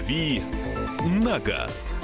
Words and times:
«Дави 0.00 0.40
на 1.04 1.38
газ». 1.38 1.94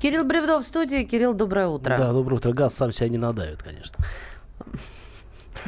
Кирилл 0.00 0.24
Бревдов 0.24 0.64
в 0.64 0.66
студии. 0.66 1.04
Кирилл, 1.04 1.34
доброе 1.34 1.66
утро. 1.66 1.94
Да, 1.98 2.12
доброе 2.12 2.36
утро. 2.36 2.52
Газ 2.52 2.74
сам 2.74 2.90
себя 2.90 3.10
не 3.10 3.18
надавит, 3.18 3.62
конечно. 3.62 4.02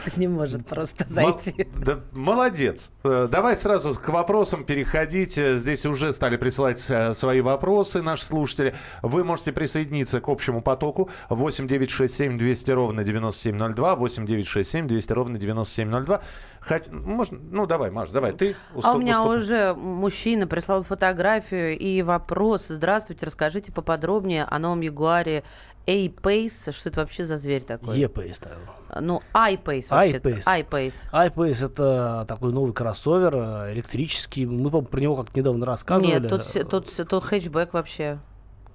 Не 0.16 0.28
может 0.28 0.66
просто 0.66 1.04
зайти. 1.08 1.68
Да, 1.76 2.00
молодец. 2.12 2.90
Э, 3.04 3.28
Давай 3.30 3.56
сразу 3.56 3.94
к 3.94 4.08
вопросам 4.08 4.64
переходить. 4.64 5.38
Э, 5.38 5.58
Здесь 5.58 5.86
уже 5.86 6.12
стали 6.12 6.36
присылать 6.36 6.84
э, 6.88 7.14
свои 7.14 7.40
вопросы 7.40 8.02
наши 8.02 8.24
слушатели. 8.24 8.74
Вы 9.02 9.24
можете 9.24 9.52
присоединиться 9.52 10.20
к 10.20 10.28
общему 10.28 10.60
потоку 10.60 11.10
8 11.28 11.68
9 11.68 11.90
6 11.90 12.14
7 12.14 12.38
200 12.38 12.70
ровно 12.70 13.04
9702 13.04 13.96
8 13.96 14.26
9 14.26 14.46
6 14.46 14.70
7 14.70 14.88
200 14.88 15.12
ровно 15.12 15.38
9702. 15.38 16.20
Хот... 16.66 16.92
Можно... 16.92 17.38
Ну, 17.50 17.66
давай, 17.66 17.90
Маш, 17.90 18.10
давай, 18.10 18.32
ты 18.32 18.54
А 18.72 18.78
уступ- 18.78 18.94
у 18.94 18.98
меня 18.98 19.20
уступ- 19.20 19.36
уже 19.36 19.74
мужчина 19.74 20.46
прислал 20.46 20.82
фотографию 20.84 21.76
и 21.76 22.02
вопрос. 22.02 22.66
Здравствуйте, 22.68 23.26
расскажите 23.26 23.72
поподробнее 23.72 24.44
о 24.44 24.58
новом 24.60 24.80
Ягуаре 24.80 25.42
A-Pace. 25.88 26.70
Что 26.72 26.88
это 26.90 27.00
вообще 27.00 27.24
за 27.24 27.36
зверь 27.36 27.64
такой? 27.64 27.98
E-Pace 27.98 28.34
ставил. 28.34 28.58
Ну, 29.00 29.22
I-Pace 29.34 29.86
вообще. 29.90 30.16
I-Pace. 30.18 30.42
I-Pace. 30.46 31.10
iPace 31.12 31.66
это 31.66 32.24
такой 32.28 32.52
новый 32.52 32.72
кроссовер 32.72 33.34
э, 33.34 33.72
электрический. 33.72 34.46
Мы, 34.46 34.70
по 34.70 34.82
про 34.82 35.00
него 35.00 35.16
как 35.16 35.34
недавно 35.34 35.66
рассказывали. 35.66 36.20
Нет, 36.20 36.28
тут, 36.30 36.44
се- 36.90 37.04
тут 37.04 37.24
хэтчбэк 37.24 37.72
вообще 37.72 38.20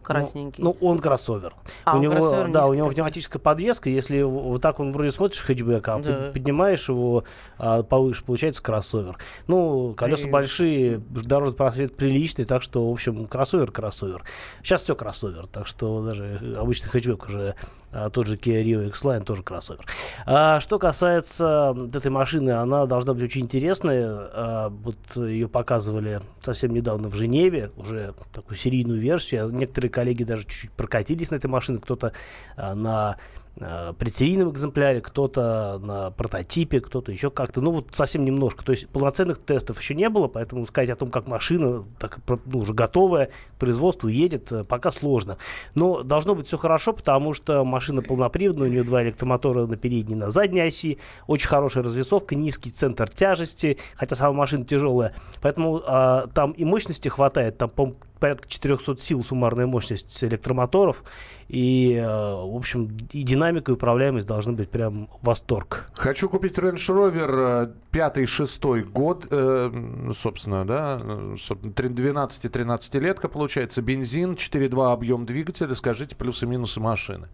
красненький. 0.07 0.63
Ну, 0.63 0.75
он 0.81 0.99
кроссовер. 0.99 1.53
А, 1.85 1.97
у 1.97 2.01
него, 2.01 2.13
кроссовер 2.13 2.49
да, 2.51 2.65
у 2.67 2.73
него 2.73 2.89
пневматическая 2.89 3.39
подвеска. 3.39 3.89
Если 3.89 4.21
вот 4.21 4.61
так 4.61 4.79
он 4.79 4.91
вроде 4.91 5.11
смотришь 5.11 5.41
хэтчбэк, 5.41 5.87
а 5.87 5.99
Да. 5.99 6.11
под- 6.11 6.33
поднимаешь 6.33 6.89
его 6.89 7.23
а, 7.59 7.83
повыше, 7.83 8.23
получается 8.23 8.61
кроссовер. 8.63 9.17
Ну, 9.47 9.93
колеса 9.95 10.27
И- 10.27 10.31
большие, 10.31 10.97
дорожный 10.97 11.55
просвет 11.57 11.95
приличный, 11.97 12.45
так 12.45 12.61
что, 12.61 12.87
в 12.89 12.91
общем, 12.91 13.27
кроссовер, 13.27 13.71
кроссовер. 13.71 14.23
Сейчас 14.63 14.83
все 14.83 14.95
кроссовер, 14.95 15.47
так 15.47 15.67
что 15.67 16.03
даже 16.05 16.55
обычный 16.59 16.89
хэтчбэк 16.89 17.25
уже, 17.27 17.55
а, 17.91 18.09
тот 18.09 18.27
же 18.27 18.35
Kia 18.37 18.63
Rio 18.63 18.87
X-Line 18.87 19.23
тоже 19.23 19.43
кроссовер. 19.43 19.85
А, 20.25 20.59
что 20.59 20.79
касается 20.79 21.73
вот 21.75 21.95
этой 21.95 22.11
машины, 22.11 22.51
она 22.51 22.85
должна 22.85 23.13
быть 23.13 23.23
очень 23.23 23.41
интересная. 23.43 24.07
А, 24.33 24.69
вот 24.69 24.95
ее 25.15 25.47
показывали 25.47 26.21
совсем 26.41 26.73
недавно 26.73 27.09
в 27.09 27.15
Женеве, 27.15 27.71
уже 27.77 28.13
такую 28.33 28.57
серийную 28.57 28.99
версию. 28.99 29.49
Некоторые 29.49 29.89
коллеги 29.97 30.21
даже 30.21 30.43
чуть-чуть 30.43 30.69
прокатились 30.73 31.31
на 31.31 31.37
этой 31.37 31.47
машине, 31.47 31.79
кто-то 31.79 32.13
а, 32.55 32.75
на 32.75 33.17
а, 33.59 33.93
предсерийном 33.93 34.51
экземпляре, 34.51 35.01
кто-то 35.01 35.79
на 35.81 36.11
прототипе, 36.11 36.81
кто-то 36.81 37.11
еще 37.11 37.31
как-то. 37.31 37.61
Ну, 37.61 37.71
вот 37.71 37.87
совсем 37.93 38.23
немножко. 38.23 38.63
То 38.63 38.73
есть 38.73 38.87
полноценных 38.89 39.39
тестов 39.39 39.81
еще 39.81 39.95
не 39.95 40.07
было, 40.09 40.27
поэтому 40.27 40.67
сказать 40.67 40.91
о 40.91 40.95
том, 40.95 41.09
как 41.09 41.27
машина 41.27 41.83
так, 41.97 42.19
ну, 42.45 42.59
уже 42.59 42.75
готовая 42.75 43.31
к 43.55 43.59
производству 43.59 44.07
едет, 44.07 44.51
э, 44.51 44.63
пока 44.63 44.91
сложно. 44.91 45.39
Но 45.73 46.03
должно 46.03 46.35
быть 46.35 46.45
все 46.45 46.57
хорошо, 46.57 46.93
потому 46.93 47.33
что 47.33 47.65
машина 47.65 48.03
полноприводная, 48.03 48.67
у 48.67 48.71
нее 48.71 48.83
два 48.83 49.01
электромотора 49.01 49.65
на 49.65 49.77
передней 49.77 50.13
и 50.13 50.17
на 50.17 50.29
задней 50.29 50.61
оси, 50.61 50.99
очень 51.25 51.47
хорошая 51.47 51.83
развесовка, 51.83 52.35
низкий 52.35 52.69
центр 52.69 53.09
тяжести, 53.09 53.79
хотя 53.95 54.15
сама 54.15 54.33
машина 54.33 54.63
тяжелая. 54.63 55.15
Поэтому 55.41 55.81
а, 55.87 56.27
там 56.27 56.51
и 56.51 56.63
мощности 56.63 57.07
хватает, 57.07 57.57
там, 57.57 57.71
по 57.71 57.95
порядка 58.19 58.47
400 58.47 58.97
сил 58.97 59.23
суммарная 59.23 59.67
мощность 59.67 60.23
электромоторов. 60.23 61.03
И, 61.47 61.93
э, 61.93 62.05
в 62.05 62.55
общем, 62.55 62.97
и 63.11 63.23
динамика, 63.23 63.71
и 63.71 63.75
управляемость 63.75 64.27
должны 64.27 64.53
быть 64.53 64.69
прям 64.69 65.09
восторг. 65.21 65.89
Хочу 65.93 66.29
купить 66.29 66.57
Range 66.57 66.75
Rover 66.75 67.73
5-6 67.91 68.83
год, 68.83 69.27
э, 69.29 69.71
собственно, 70.13 70.65
да, 70.65 70.99
э, 71.01 71.35
соб- 71.37 71.71
три- 71.73 71.89
12-13-летка, 71.89 73.29
получается, 73.29 73.81
бензин, 73.81 74.35
4.2 74.35 74.91
объем 74.91 75.25
двигателя. 75.25 75.73
Скажите 75.75 76.15
плюсы 76.15 76.45
и 76.45 76.47
минусы 76.47 76.79
машины. 76.79 77.27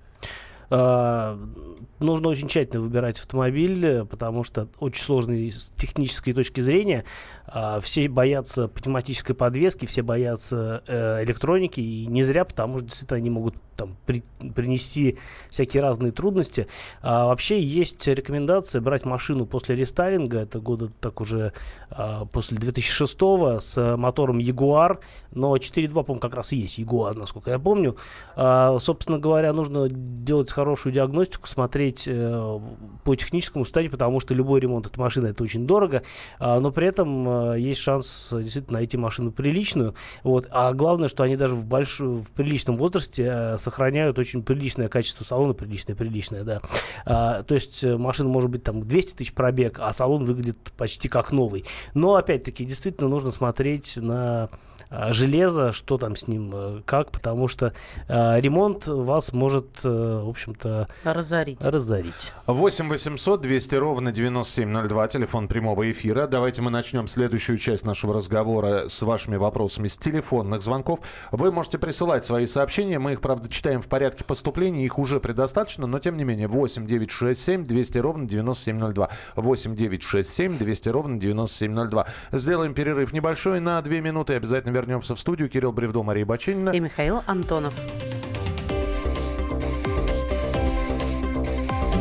Нужно 0.70 2.30
очень 2.30 2.48
тщательно 2.48 2.82
выбирать 2.82 3.20
автомобиль, 3.20 3.86
э, 3.86 4.06
потому 4.06 4.44
что 4.44 4.68
очень 4.80 5.04
сложный 5.04 5.52
с 5.52 5.72
технической 5.78 6.34
точки 6.34 6.62
зрения. 6.62 7.06
А, 7.46 7.80
все 7.80 8.08
боятся 8.08 8.68
пневматической 8.68 9.36
подвески, 9.36 9.86
все 9.86 10.02
боятся 10.02 10.84
э, 10.88 11.24
электроники, 11.24 11.80
и 11.80 12.06
не 12.06 12.24
зря, 12.24 12.46
потому 12.46 12.78
что 12.80 12.88
действительно 12.88 13.18
они 13.18 13.30
могут 13.30 13.56
там 13.76 13.96
при- 14.06 14.24
принести 14.56 15.18
всякие 15.50 15.82
разные 15.82 16.12
трудности. 16.12 16.68
А, 17.02 17.28
вообще 17.28 17.62
есть 17.62 18.06
рекомендация 18.08 18.82
брать 18.82 19.06
машину 19.06 19.46
после 19.46 19.76
рестайлинга, 19.76 20.40
это 20.40 20.60
года 20.60 20.92
так 21.00 21.22
уже 21.22 21.54
а, 21.90 22.26
после 22.26 22.58
2006 22.58 23.18
с 23.60 23.98
мотором 23.98 24.40
Jaguar, 24.40 25.00
но 25.32 25.56
4.2, 25.56 25.90
по-моему, 25.90 26.20
как 26.20 26.36
раз 26.36 26.54
и 26.54 26.58
есть 26.58 26.80
Jaguar, 26.80 27.18
насколько 27.18 27.52
я 27.52 27.60
помню. 27.60 27.98
А, 28.36 28.78
собственно 28.80 29.20
говоря, 29.20 29.54
нужно 29.54 29.90
делать 29.90 30.52
хорошую 30.52 30.94
диагностику, 30.94 31.48
смотреть 31.48 32.08
э, 32.08 32.60
по 33.04 33.16
техническому 33.16 33.66
состоянию, 33.66 33.92
потому 33.92 34.20
что 34.20 34.34
любой 34.34 34.60
ремонт 34.60 34.88
этой 34.88 35.00
машины 35.00 35.28
это 35.28 35.44
очень 35.44 35.66
дорого, 35.68 36.04
а, 36.40 36.60
но 36.60 36.72
при 36.72 36.88
этом 36.88 37.28
э, 37.34 37.60
есть 37.60 37.82
шанс 37.82 38.30
э, 38.32 38.44
действительно 38.44 38.80
найти 38.80 38.98
машину 38.98 39.32
приличную. 39.32 39.96
Вот. 40.24 40.48
А 40.52 40.74
главное, 40.74 41.08
что 41.08 41.24
они 41.24 41.36
даже 41.36 41.56
в, 41.56 41.66
больш... 41.66 42.00
в 42.00 42.32
приличном 42.32 42.78
возрасте 42.78 43.24
э, 43.30 43.58
сохраняют 43.58 44.20
очень 44.20 44.44
приличное 44.44 44.88
качество 44.88 45.24
салона, 45.24 45.54
приличное, 45.54 45.96
приличное, 45.96 46.44
да. 46.44 46.62
А, 47.06 47.44
то 47.44 47.56
есть 47.56 47.84
э, 47.84 47.98
машина 47.98 48.30
может 48.30 48.50
быть 48.50 48.64
там 48.64 48.88
200 48.88 49.16
тысяч 49.16 49.34
пробег, 49.34 49.80
а 49.80 49.92
салон 49.94 50.26
выглядит 50.26 50.72
почти 50.78 51.08
как 51.10 51.32
новый. 51.32 51.66
Но 51.94 52.16
опять-таки 52.16 52.66
действительно 52.66 53.10
нужно 53.10 53.32
смотреть 53.32 53.98
на 53.98 54.50
железо, 54.90 55.72
что 55.72 55.98
там 55.98 56.16
с 56.16 56.28
ним, 56.28 56.52
э, 56.54 56.82
как, 56.86 57.12
потому 57.12 57.48
что 57.48 57.74
э, 58.08 58.40
ремонт 58.42 58.88
вас 58.88 59.34
может, 59.34 59.80
э, 59.84 59.88
в 59.90 60.30
общем-то, 60.30 60.88
Разорить. 61.04 61.62
разорить. 61.62 62.34
8 62.48 62.90
800 62.90 63.42
200 63.42 63.76
ровно 63.76 64.12
9702, 64.12 65.08
телефон 65.08 65.48
прямого 65.48 65.90
эфира. 65.92 66.28
Давайте 66.28 66.62
мы 66.62 66.72
начнем 66.72 67.08
следующую 67.08 67.58
часть 67.58 67.86
нашего 67.86 68.14
разговора 68.14 68.90
с 68.90 69.02
вашими 69.02 69.36
вопросами 69.36 69.88
с 69.88 69.98
телефонных 69.98 70.62
звонков. 70.62 71.00
Вы 71.32 71.52
можете 71.52 71.78
присылать 71.78 72.26
свои 72.26 72.46
сообщения, 72.46 73.00
мы 73.00 73.14
их, 73.14 73.22
правда, 73.22 73.50
читаем 73.50 73.82
в 73.82 73.88
порядке 73.88 74.24
поступления, 74.24 74.86
их 74.86 75.00
уже 75.00 75.20
предостаточно, 75.20 75.88
но 75.88 76.00
тем 76.00 76.18
не 76.18 76.24
менее 76.24 76.48
8 76.48 76.86
967 76.86 77.66
200 77.66 77.98
ровно 78.00 78.28
9702. 78.28 79.10
8 79.36 79.76
967 79.76 80.58
200 80.58 80.90
ровно 80.90 81.20
9702. 81.20 82.08
Сделаем 82.32 82.74
перерыв 82.74 83.14
небольшой 83.14 83.60
на 83.60 83.82
2 83.82 83.94
минуты, 83.96 84.34
обязательно 84.34 84.73
вернемся 84.74 85.16
в 85.16 85.20
студию. 85.20 85.50
Кирилл 85.50 85.72
Бревдо, 85.72 86.04
Мария 86.04 86.26
Бачинина. 86.26 86.72
И 86.72 86.80
Михаил 86.80 87.24
Антонов. 87.26 87.74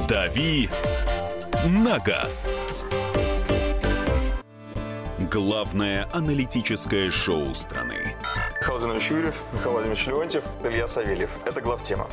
«Дави 0.08 0.68
на 1.66 1.98
газ». 2.00 2.52
Главное 5.30 6.08
аналитическое 6.12 7.10
шоу 7.10 7.54
страны. 7.54 8.16
Михаил 8.60 8.78
Владимирович 8.78 9.10
Юрьев, 9.10 9.40
Михаил 9.52 9.72
Владимирович 9.72 10.06
Леонтьев, 10.06 10.44
Илья 10.62 10.86
Савельев. 10.86 11.30
Это 11.46 11.60
главтема. 11.62 12.06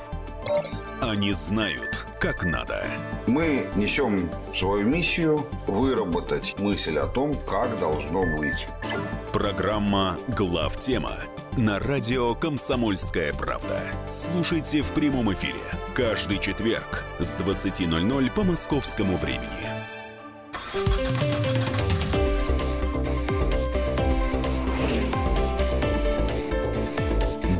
Они 1.01 1.31
знают, 1.33 2.05
как 2.19 2.43
надо. 2.43 2.85
Мы 3.27 3.67
несем 3.75 4.29
свою 4.53 4.87
миссию 4.87 5.45
выработать 5.67 6.55
мысль 6.57 6.97
о 6.97 7.07
том, 7.07 7.35
как 7.47 7.77
должно 7.79 8.23
быть. 8.37 8.67
Программа 9.33 10.17
«Главтема» 10.27 11.13
на 11.55 11.77
радио 11.77 12.33
«Комсомольская 12.33 13.31
правда». 13.31 13.79
Слушайте 14.09 14.81
в 14.81 14.91
прямом 14.93 15.31
эфире 15.33 15.59
каждый 15.93 16.39
четверг 16.39 17.03
с 17.19 17.35
20.00 17.35 18.31
по 18.33 18.43
московскому 18.43 19.17
времени. 19.17 19.47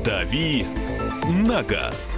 «Дави 0.04 0.66
на 1.28 1.62
газ». 1.62 2.18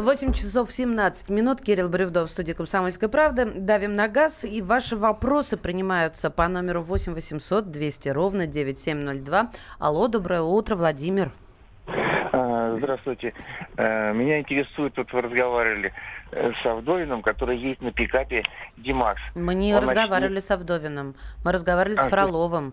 8 0.00 0.32
часов 0.32 0.72
17 0.72 1.28
минут. 1.28 1.60
Кирилл 1.60 1.88
Бревдов 1.88 2.28
в 2.28 2.32
студии 2.32 2.52
«Комсомольской 2.52 3.08
правды». 3.08 3.44
Давим 3.44 3.94
на 3.94 4.08
газ. 4.08 4.44
И 4.44 4.62
ваши 4.62 4.96
вопросы 4.96 5.56
принимаются 5.56 6.30
по 6.30 6.48
номеру 6.48 6.80
8 6.82 7.12
800 7.14 7.70
200 7.70 8.08
ровно 8.08 8.46
9702. 8.46 9.50
Алло, 9.78 10.08
доброе 10.08 10.42
утро, 10.42 10.76
Владимир. 10.76 11.30
А, 12.32 12.74
Здравствуйте. 12.76 13.34
Э, 13.76 14.12
Меня 14.12 14.40
интересует, 14.40 14.94
тут 14.94 15.12
вы 15.12 15.22
разговаривали 15.22 15.92
э, 16.32 16.52
с 16.62 16.66
Авдовиным, 16.66 17.20
который 17.22 17.58
есть 17.58 17.80
на 17.82 17.92
пикапе 17.92 18.44
Димакс. 18.76 19.20
Мы 19.34 19.54
не 19.54 19.74
Он 19.74 19.82
разговаривали 19.82 20.40
с 20.40 20.50
Авдовиным. 20.50 21.14
Мы 21.44 21.52
разговаривали 21.52 21.96
А, 21.96 22.00
с 22.00 22.04
то- 22.04 22.10
Фроловым. 22.10 22.72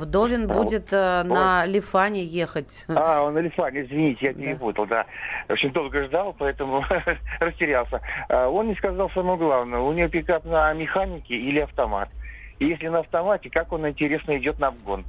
Вдовин 0.00 0.46
будет 0.46 0.92
э, 0.92 1.22
на 1.24 1.64
Лифане 1.64 2.22
ехать. 2.22 2.84
А, 2.88 3.22
он 3.22 3.32
на 3.34 3.38
Лифане, 3.38 3.82
извините, 3.82 4.26
я 4.26 4.32
Да. 4.34 4.42
перепутал, 4.42 4.86
да. 4.86 5.06
Очень 5.48 5.72
долго 5.72 6.04
ждал, 6.04 6.34
поэтому 6.38 6.84
растерялся. 7.40 8.00
А, 8.28 8.48
Он 8.48 8.68
не 8.68 8.74
сказал 8.74 9.10
самое 9.10 9.38
главное. 9.38 9.80
У 9.80 9.92
него 9.92 10.08
пикап 10.08 10.44
на 10.44 10.72
механике 10.74 11.34
или 11.34 11.60
автомат. 11.60 12.10
И 12.58 12.66
если 12.66 12.88
на 12.88 13.00
автомате, 13.00 13.48
как 13.50 13.72
он, 13.72 13.88
интересно, 13.88 14.36
идет 14.36 14.58
на 14.58 14.68
обгон? 14.68 15.04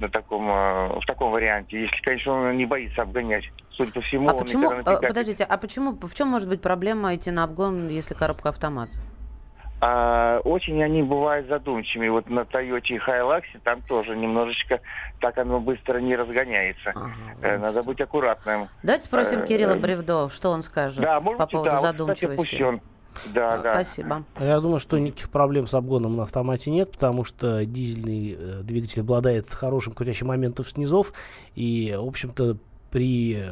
На 0.00 0.10
таком, 0.10 0.46
э, 0.50 1.00
в 1.00 1.06
таком 1.06 1.30
варианте. 1.30 1.80
Если, 1.84 1.96
конечно, 2.02 2.32
он 2.34 2.56
не 2.58 2.66
боится 2.66 3.00
обгонять. 3.02 3.50
Судя 3.70 3.92
по 3.92 4.02
всему, 4.02 4.28
А 4.28 4.32
он 4.34 4.38
почему, 4.40 4.64
никогда 4.64 4.92
э, 4.92 4.94
пикапе- 4.96 5.08
подождите, 5.08 5.44
а 5.44 5.56
почему, 5.56 5.92
в 5.98 6.14
чем 6.14 6.28
может 6.28 6.48
быть 6.50 6.60
проблема 6.60 7.14
идти 7.14 7.30
на 7.30 7.44
обгон, 7.44 7.88
если 7.88 8.12
коробка 8.12 8.50
автомат? 8.50 8.90
А, 9.80 10.40
очень 10.44 10.82
они 10.82 11.02
бывают 11.02 11.48
задумчивыми. 11.48 12.08
Вот 12.08 12.30
на 12.30 12.44
Тойоте 12.46 12.94
и 12.94 12.98
Хайлаксе 12.98 13.60
там 13.62 13.82
тоже 13.82 14.16
немножечко 14.16 14.80
так 15.20 15.36
оно 15.38 15.60
быстро 15.60 15.98
не 15.98 16.16
разгоняется. 16.16 16.90
Ага, 16.94 17.10
Э, 17.42 17.58
Надо 17.58 17.82
быть 17.82 18.00
аккуратным. 18.00 18.68
Давайте 18.82 19.04
спросим 19.06 19.40
э, 19.40 19.46
Кирилла 19.46 19.74
э, 19.74 19.78
Бревдо, 19.78 20.30
что 20.30 20.48
он 20.50 20.62
скажет 20.62 21.00
Да, 21.00 21.18
по 21.20 21.24
можете, 21.24 21.46
поводу 21.52 21.70
да, 21.70 21.80
вот, 21.80 21.86
кстати, 22.14 22.26
пусть 22.36 22.50
задумчивости. 22.52 22.62
он. 22.62 22.80
Да, 23.34 23.54
А, 23.54 23.58
да. 23.58 23.74
Спасибо. 23.74 24.24
Я 24.38 24.60
думаю, 24.60 24.78
что 24.78 24.98
никаких 24.98 25.30
проблем 25.30 25.66
с 25.66 25.74
обгоном 25.74 26.16
на 26.16 26.22
автомате 26.24 26.70
нет, 26.70 26.92
потому 26.92 27.24
что 27.24 27.64
дизельный 27.66 28.62
двигатель 28.62 29.00
обладает 29.02 29.50
хорошим 29.52 29.92
крутящим 29.94 30.26
моментом 30.28 30.64
снизов, 30.64 31.12
и, 31.54 31.94
в 31.98 32.06
общем-то, 32.06 32.56
при 32.90 33.42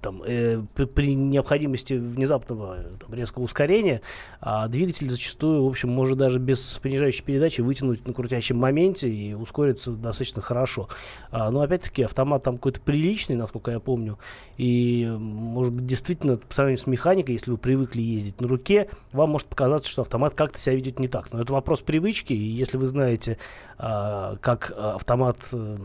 там, 0.00 0.22
э, 0.26 0.62
при, 0.74 0.84
при 0.84 1.14
необходимости 1.14 1.94
внезапного 1.94 2.78
там, 2.98 3.14
резкого 3.14 3.44
ускорения, 3.44 4.00
а 4.40 4.68
двигатель 4.68 5.10
зачастую, 5.10 5.64
в 5.64 5.68
общем, 5.68 5.90
может 5.90 6.18
даже 6.18 6.38
без 6.38 6.78
понижающей 6.78 7.24
передачи 7.24 7.60
вытянуть 7.60 8.06
на 8.06 8.12
крутящем 8.12 8.56
моменте 8.58 9.08
и 9.08 9.34
ускориться 9.34 9.92
достаточно 9.92 10.42
хорошо. 10.42 10.88
А, 11.30 11.50
но 11.50 11.62
опять-таки 11.62 12.02
автомат 12.02 12.42
там 12.42 12.56
какой-то 12.56 12.80
приличный, 12.80 13.36
насколько 13.36 13.70
я 13.70 13.80
помню, 13.80 14.18
и 14.56 15.06
может 15.18 15.72
быть 15.72 15.86
действительно 15.86 16.36
по 16.36 16.54
сравнению 16.54 16.82
с 16.82 16.86
механикой, 16.86 17.34
если 17.34 17.50
вы 17.50 17.58
привыкли 17.58 18.00
ездить 18.00 18.40
на 18.40 18.48
руке, 18.48 18.88
вам 19.12 19.30
может 19.30 19.48
показаться, 19.48 19.88
что 19.88 20.02
автомат 20.02 20.34
как-то 20.34 20.58
себя 20.58 20.76
ведет 20.76 20.98
не 20.98 21.08
так. 21.08 21.32
Но 21.32 21.42
это 21.42 21.52
вопрос 21.52 21.80
привычки, 21.80 22.32
и 22.32 22.36
если 22.36 22.76
вы 22.78 22.86
знаете, 22.86 23.38
а, 23.78 24.36
как 24.40 24.72
автомат, 24.76 25.36
э, 25.52 25.76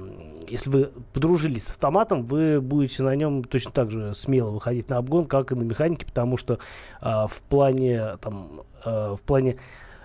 если 0.47 0.69
вы 0.69 0.91
подружились 1.13 1.65
с 1.65 1.71
автоматом, 1.71 2.25
вы 2.25 2.61
будете 2.61 3.03
на 3.03 3.15
нем 3.15 3.43
точно 3.43 3.71
так 3.71 3.91
же 3.91 4.00
смело 4.13 4.51
выходить 4.51 4.89
на 4.89 4.97
обгон, 4.97 5.25
как 5.25 5.51
и 5.51 5.55
на 5.55 5.63
механике, 5.63 6.05
потому 6.05 6.37
что 6.37 6.59
а, 7.01 7.27
в 7.27 7.41
плане 7.41 8.17
там, 8.17 8.61
а, 8.83 9.15
в 9.15 9.21
плане 9.21 9.57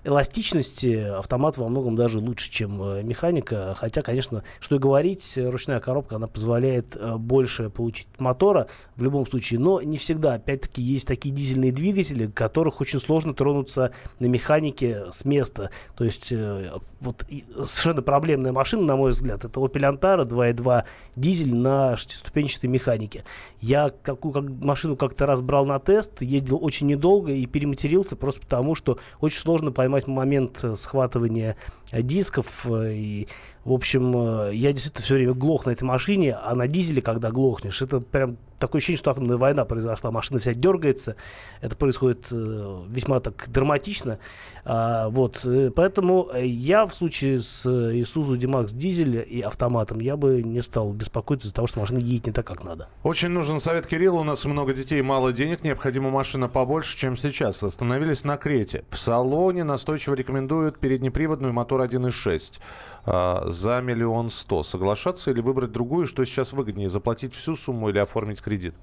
эластичности 0.06 1.18
автомат 1.18 1.58
во 1.58 1.68
многом 1.68 1.96
даже 1.96 2.18
лучше, 2.20 2.50
чем 2.50 2.80
э, 2.82 3.02
механика. 3.02 3.74
Хотя, 3.76 4.02
конечно, 4.02 4.44
что 4.60 4.76
и 4.76 4.78
говорить, 4.78 5.36
ручная 5.36 5.80
коробка, 5.80 6.16
она 6.16 6.28
позволяет 6.28 6.96
э, 6.96 7.16
больше 7.16 7.70
получить 7.70 8.06
от 8.14 8.20
мотора 8.20 8.68
в 8.94 9.02
любом 9.02 9.26
случае. 9.26 9.58
Но 9.58 9.82
не 9.82 9.98
всегда. 9.98 10.34
Опять-таки, 10.34 10.80
есть 10.80 11.08
такие 11.08 11.34
дизельные 11.34 11.72
двигатели, 11.72 12.26
которых 12.26 12.80
очень 12.80 13.00
сложно 13.00 13.34
тронуться 13.34 13.92
на 14.20 14.26
механике 14.26 15.10
с 15.10 15.24
места. 15.24 15.70
То 15.96 16.04
есть, 16.04 16.30
э, 16.30 16.70
вот 17.00 17.26
совершенно 17.64 18.02
проблемная 18.02 18.52
машина, 18.52 18.82
на 18.82 18.96
мой 18.96 19.10
взгляд, 19.10 19.44
это 19.44 19.58
Opel 19.58 19.92
Antara 19.92 20.24
2.2 20.24 20.84
дизель 21.16 21.54
на 21.54 21.96
шестиступенчатой 21.96 22.70
механике. 22.70 23.24
Я 23.60 23.90
какую 24.02 24.32
как, 24.32 24.44
машину 24.64 24.96
как-то 24.96 25.26
раз 25.26 25.42
брал 25.42 25.66
на 25.66 25.80
тест, 25.80 26.22
ездил 26.22 26.62
очень 26.62 26.86
недолго 26.86 27.32
и 27.32 27.46
перематерился 27.46 28.14
просто 28.14 28.42
потому, 28.42 28.74
что 28.74 28.98
очень 29.20 29.40
сложно 29.40 29.72
поймать 29.72 29.95
момент 30.06 30.60
э, 30.62 30.74
схватывания 30.76 31.56
дисков. 31.92 32.66
э, 32.66 32.94
И, 32.94 33.28
в 33.64 33.72
общем, 33.72 34.16
э, 34.48 34.54
я 34.54 34.72
действительно 34.72 35.04
все 35.04 35.14
время 35.14 35.34
глох 35.34 35.66
на 35.66 35.70
этой 35.70 35.84
машине, 35.84 36.34
а 36.34 36.54
на 36.54 36.66
дизеле, 36.66 37.02
когда 37.02 37.30
глохнешь, 37.30 37.82
это 37.82 38.00
прям 38.00 38.36
такое 38.58 38.78
ощущение, 38.78 38.98
что 38.98 39.10
атомная 39.10 39.36
война 39.36 39.64
произошла. 39.64 40.10
Машина 40.10 40.40
вся 40.40 40.54
дергается. 40.54 41.16
Это 41.60 41.76
происходит 41.76 42.28
э, 42.30 42.84
весьма 42.88 43.20
так 43.20 43.48
драматично. 43.48 44.18
А, 44.64 45.08
вот, 45.10 45.42
э, 45.44 45.70
поэтому 45.74 46.30
э, 46.32 46.46
я 46.46 46.86
в 46.86 46.94
случае 46.94 47.40
с 47.40 47.66
э, 47.66 48.00
Isuzu 48.00 48.36
D-Max 48.36 48.74
дизель 48.74 49.24
и 49.28 49.42
автоматом 49.42 50.00
я 50.00 50.16
бы 50.16 50.42
не 50.42 50.62
стал 50.62 50.92
беспокоиться 50.92 51.46
из-за 51.46 51.54
того, 51.54 51.66
что 51.66 51.80
машина 51.80 51.98
едет 51.98 52.26
не 52.26 52.32
так, 52.32 52.46
как 52.46 52.64
надо. 52.64 52.88
Очень 53.02 53.28
нужен 53.28 53.60
совет 53.60 53.86
Кирилла. 53.86 54.20
У 54.20 54.24
нас 54.24 54.44
много 54.44 54.72
детей, 54.72 55.02
мало 55.02 55.32
денег. 55.32 55.62
Необходима 55.62 56.10
машина 56.10 56.48
побольше, 56.48 56.96
чем 56.96 57.16
сейчас. 57.16 57.62
Остановились 57.62 58.24
на 58.24 58.36
Крете. 58.38 58.84
В 58.88 58.98
салоне 58.98 59.64
настойчиво 59.64 60.14
рекомендуют 60.14 60.78
переднеприводную 60.78 61.52
мотор 61.52 61.75
1.6 61.82 62.60
а, 63.04 63.46
за 63.48 63.80
миллион 63.80 64.30
сто. 64.30 64.62
Соглашаться 64.62 65.30
или 65.30 65.40
выбрать 65.40 65.72
другую? 65.72 66.06
Что 66.06 66.24
сейчас 66.24 66.52
выгоднее? 66.52 66.88
Заплатить 66.88 67.34
всю 67.34 67.56
сумму 67.56 67.88
или 67.88 67.98
оформить 67.98 68.40
кредит? 68.40 68.74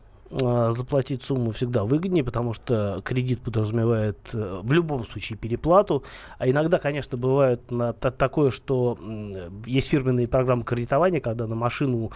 А, 0.42 0.72
заплатить 0.72 1.22
сумму 1.22 1.51
всегда 1.51 1.84
выгоднее, 1.84 2.24
потому 2.24 2.54
что 2.54 3.01
кредит 3.04 3.42
подразумевает 3.42 4.18
э, 4.34 4.62
в 4.63 4.72
любом 4.72 5.06
случае 5.06 5.38
переплату. 5.38 6.04
А 6.40 6.50
иногда, 6.50 6.80
конечно, 6.80 7.18
бывает 7.18 7.69
на, 7.69 7.94
та- 7.94 8.12
такое, 8.12 8.50
что 8.50 8.98
есть 9.66 9.90
фирменные 9.90 10.28
программы 10.28 10.63
кредитования, 10.63 11.19
когда 11.19 11.45
на 11.45 11.56
машину 11.56 12.12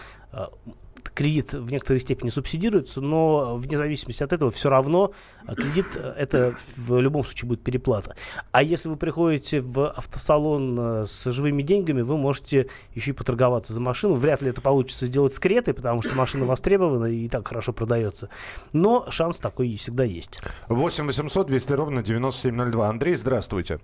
кредит 1.14 1.52
в 1.52 1.70
некоторой 1.70 2.00
степени 2.00 2.30
субсидируется, 2.30 3.00
но 3.00 3.56
вне 3.56 3.76
зависимости 3.76 4.22
от 4.22 4.32
этого 4.32 4.50
все 4.50 4.68
равно 4.68 5.12
э, 5.46 5.54
кредит 5.54 5.86
э, 5.96 6.14
это 6.16 6.54
в 6.76 7.00
любом 7.00 7.24
случае 7.24 7.48
будет 7.48 7.62
переплата. 7.62 8.14
А 8.52 8.62
если 8.62 8.88
вы 8.88 8.96
приходите 8.96 9.60
в 9.60 9.88
автосалон 9.90 10.78
э, 10.78 11.06
с 11.06 11.30
живыми 11.30 11.62
деньгами, 11.62 12.02
вы 12.02 12.16
можете 12.16 12.68
еще 12.94 13.10
и 13.10 13.14
поторговаться 13.14 13.72
за 13.72 13.80
машину. 13.80 14.14
Вряд 14.14 14.42
ли 14.42 14.50
это 14.50 14.60
получится 14.60 15.06
сделать 15.06 15.32
с 15.32 15.38
Кретой, 15.38 15.74
потому 15.74 16.02
что 16.02 16.14
машина 16.14 16.46
востребована 16.46 17.06
и 17.06 17.28
так 17.28 17.46
хорошо 17.46 17.72
продается. 17.72 18.28
Но 18.72 19.06
шанс 19.10 19.38
такой 19.38 19.76
всегда 19.76 20.04
есть. 20.04 20.40
8 20.68 21.06
800 21.06 21.46
200 21.46 21.72
ровно 21.72 22.02
9702. 22.02 22.88
Андрей, 22.88 23.14
здравствуйте. 23.14 23.80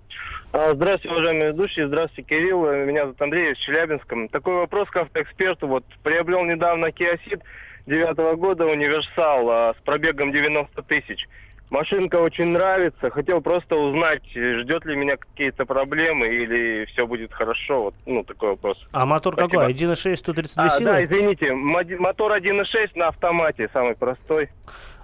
А, 0.51 0.73
Здравствуйте, 0.73 1.15
уважаемые 1.15 1.51
ведущие. 1.51 1.87
Здравствуйте, 1.87 2.29
Кирилл. 2.29 2.65
Меня 2.85 3.01
зовут 3.01 3.21
Андрей 3.21 3.51
из 3.51 3.57
Челябинска. 3.57 4.15
Такой 4.31 4.55
вопрос 4.55 4.89
к 4.89 4.95
автоэксперту. 4.95 5.67
Вот 5.67 5.83
приобрел 6.03 6.43
недавно 6.45 6.87
Kia 6.87 7.14
Ceed 7.15 7.41
девятого 7.85 8.35
года 8.35 8.65
универсал 8.65 9.49
а, 9.49 9.73
с 9.79 9.83
пробегом 9.83 10.31
90 10.31 10.81
тысяч. 10.83 11.27
Машинка 11.71 12.17
очень 12.17 12.49
нравится. 12.49 13.09
Хотел 13.09 13.41
просто 13.41 13.75
узнать, 13.75 14.21
ждет 14.33 14.85
ли 14.85 14.95
меня 14.95 15.17
какие-то 15.17 15.65
проблемы 15.65 16.27
или 16.27 16.85
все 16.85 17.07
будет 17.07 17.33
хорошо. 17.33 17.85
Вот, 17.85 17.95
ну, 18.05 18.23
такой 18.23 18.49
вопрос. 18.49 18.77
А 18.91 19.05
мотор 19.05 19.33
Спасибо. 19.33 19.61
какой? 19.63 19.73
1.6, 19.73 20.15
132 20.15 20.63
А, 20.63 20.69
силы? 20.69 20.85
да, 20.91 21.03
извините, 21.03 21.53
мотор 21.53 22.33
1.6 22.33 22.91
на 22.95 23.07
автомате, 23.07 23.67
самый 23.73 23.95
простой. 23.95 24.49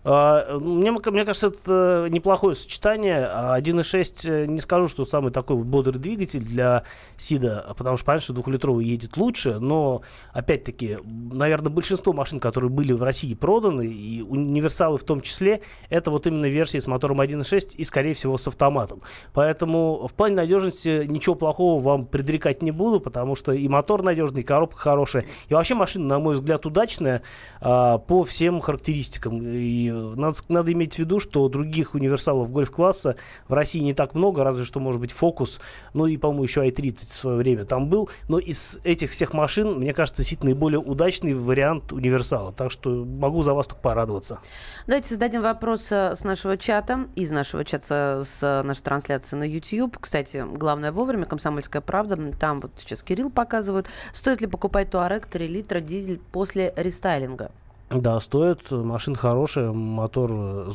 А, 0.04 0.58
Мне, 0.58 0.92
мне 0.92 1.26
кажется, 1.26 1.48
это 1.48 2.08
неплохое 2.10 2.56
сочетание. 2.56 3.26
А 3.26 3.60
1.6 3.60 4.30
э, 4.30 4.46
не 4.48 4.60
скажу, 4.60 4.88
что 4.88 5.06
самый 5.06 5.32
такой 5.32 5.58
бодрый 5.58 6.00
двигатель 6.00 6.44
для 6.44 6.84
Сида, 7.18 7.74
потому 7.78 7.98
что 7.98 8.06
понятно, 8.06 8.24
что 8.24 8.34
двухлитровый 8.34 8.86
едет 8.86 9.18
лучше, 9.18 9.60
но 9.60 10.02
опять-таки, 10.34 10.98
наверное, 11.04 11.70
большинство 11.70 12.14
машин, 12.14 12.40
которые 12.40 12.70
были 12.70 12.94
в 12.94 13.04
России 13.04 13.34
проданы, 13.36 13.86
и 13.86 14.22
универсалы 14.22 14.98
в 14.98 15.04
том 15.04 15.22
числе, 15.22 15.62
это 15.90 16.10
вот 16.10 16.26
именно 16.26 16.48
версии 16.48 16.80
с 16.80 16.88
мотором 16.88 17.22
1.6 17.22 17.76
и, 17.76 17.84
скорее 17.84 18.14
всего, 18.14 18.38
с 18.38 18.48
автоматом. 18.48 19.02
Поэтому 19.34 20.08
в 20.08 20.14
плане 20.14 20.36
надежности 20.36 21.06
ничего 21.06 21.36
плохого 21.36 21.82
вам 21.82 22.06
предрекать 22.06 22.64
не 22.64 22.72
буду, 22.72 23.00
потому 23.00 23.36
что 23.36 23.52
и 23.52 23.68
мотор 23.68 24.02
надежный, 24.02 24.42
и 24.42 24.44
коробка 24.44 24.80
хорошая. 24.80 25.26
И 25.48 25.54
вообще 25.54 25.76
машина, 25.76 26.06
на 26.06 26.20
мой 26.20 26.36
взгляд, 26.36 26.66
удачная 26.66 27.22
а, 27.60 28.00
по 28.00 28.24
всем 28.24 28.62
характеристикам. 28.62 29.42
И 29.44 29.91
надо, 29.92 30.38
надо 30.50 30.72
иметь 30.74 30.96
в 30.96 31.00
виду, 31.00 31.20
что 31.20 31.48
других 31.50 31.94
универсалов 31.94 32.52
гольф-класса 32.52 33.16
в 33.48 33.54
России 33.54 33.80
не 33.80 33.94
так 33.94 34.16
много, 34.16 34.44
разве 34.44 34.66
что, 34.66 34.80
может 34.80 35.00
быть, 35.00 35.12
Фокус, 35.12 35.62
ну 35.94 36.06
и, 36.06 36.18
по-моему, 36.18 36.44
еще 36.44 36.68
i30 36.68 37.08
в 37.08 37.14
свое 37.14 37.38
время 37.38 37.66
там 37.66 37.90
был. 37.90 38.10
Но 38.28 38.40
из 38.40 38.80
этих 38.84 39.12
всех 39.12 39.34
машин, 39.34 39.80
мне 39.80 39.94
кажется, 39.94 40.24
Сит 40.24 40.44
наиболее 40.44 40.80
удачный 40.80 41.34
вариант 41.34 41.92
универсала. 41.92 42.52
Так 42.52 42.72
что 42.72 43.06
могу 43.06 43.44
за 43.44 43.54
вас 43.54 43.68
только 43.68 43.82
порадоваться. 43.82 44.40
Давайте 44.88 45.10
зададим 45.10 45.42
вопрос 45.42 45.92
э, 45.92 46.16
с 46.16 46.24
нашего 46.24 46.58
чата, 46.58 47.08
из 47.16 47.32
нашего 47.32 47.66
чата 47.66 48.24
с 48.26 48.42
э, 48.42 48.64
нашей 48.64 48.82
трансляции 48.82 49.36
на 49.36 49.44
YouTube. 49.44 49.98
Кстати, 50.00 50.46
главное 50.54 50.92
вовремя, 50.92 51.26
«Комсомольская 51.26 51.82
правда», 51.82 52.18
там 52.40 52.60
вот 52.60 52.72
сейчас 52.78 53.04
Кирилл 53.04 53.30
показывает. 53.30 53.88
Стоит 54.14 54.42
ли 54.42 54.48
покупать 54.48 54.90
Туарек 54.90 55.26
3 55.26 55.48
литра 55.48 55.80
дизель 55.80 56.20
после 56.32 56.74
рестайлинга? 56.76 57.52
Да, 57.94 58.20
стоит. 58.22 58.72
Машина 58.72 59.18
хорошая, 59.18 59.72
мотор 59.72 60.32
э, 60.34 60.72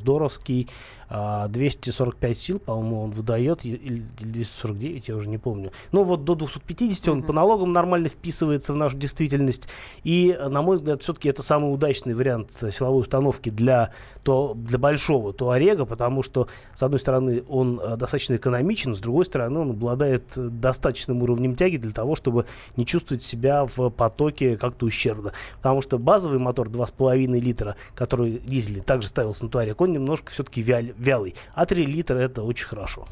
здоровский. 1.09 1.47
245 1.49 2.31
а, 2.31 2.35
сил, 2.35 2.59
по-моему, 2.59 3.03
он 3.05 3.11
выдает, 3.11 3.65
или 3.65 4.03
249, 4.21 5.09
я 5.09 5.17
уже 5.17 5.29
не 5.29 5.39
помню. 5.39 5.73
Ну 5.93 6.03
вот 6.03 6.25
до 6.25 6.35
250 6.35 7.09
он 7.09 7.21
mm-hmm. 7.21 7.27
по 7.27 7.33
налогам 7.33 7.73
нормально 7.73 8.09
вписывается 8.09 8.73
в 8.73 8.77
нашу 8.77 8.97
действительность. 8.97 9.69
И, 10.05 10.37
на 10.49 10.63
мой 10.63 10.77
взгляд, 10.77 11.03
все-таки 11.03 11.29
это 11.29 11.43
самый 11.43 11.73
удачный 11.73 12.15
вариант 12.15 12.51
силовой 12.73 13.03
установки 13.03 13.51
для, 13.51 13.93
то, 14.23 14.55
для 14.55 14.79
большого 14.79 15.33
Туарега, 15.33 15.85
потому 15.85 16.23
что, 16.23 16.49
с 16.75 16.83
одной 16.83 16.99
стороны, 16.99 17.45
он 17.49 17.81
э, 17.81 17.97
достаточно 17.97 18.35
экономичен, 18.35 18.97
с 18.97 19.01
другой 19.01 19.25
стороны, 19.25 19.61
он 19.61 19.71
обладает 19.71 20.33
достаточным 20.37 21.23
уровнем 21.23 21.55
тяги 21.55 21.77
для 21.77 21.93
того, 21.93 22.17
чтобы 22.17 22.47
не 22.77 22.85
чувствовать 22.85 23.23
себя 23.23 23.65
в 23.65 23.91
потоке 23.91 24.57
как-то 24.57 24.87
ущербно. 24.87 25.33
Потому 25.59 25.83
что 25.83 25.99
базовый 25.99 26.39
мотор 26.39 26.69
2,5 26.69 27.27
литра, 27.39 27.77
который 27.95 28.41
дизельный, 28.45 28.83
также 28.83 29.09
ставился 29.09 29.45
на 29.45 29.51
Туарек, 29.51 29.81
он 29.81 29.93
немножко 29.93 30.31
все-таки 30.31 30.63
вяль, 30.63 30.96
вялый. 30.99 31.35
А 31.55 31.67
3 31.67 31.87
литра 31.87 32.19
это 32.19 32.43
очень 32.43 32.67
хорошо. 32.67 33.07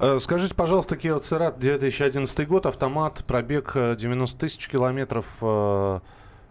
Э, 0.00 0.18
скажите, 0.18 0.54
пожалуйста, 0.54 0.94
Kia 0.94 1.20
Cerat 1.20 1.58
2011 1.58 2.48
год, 2.48 2.64
автомат, 2.64 3.22
пробег 3.26 3.74
90 3.74 4.36
э, 4.36 4.40
тысяч 4.40 4.66
километров, 4.66 5.36
э, 5.42 6.00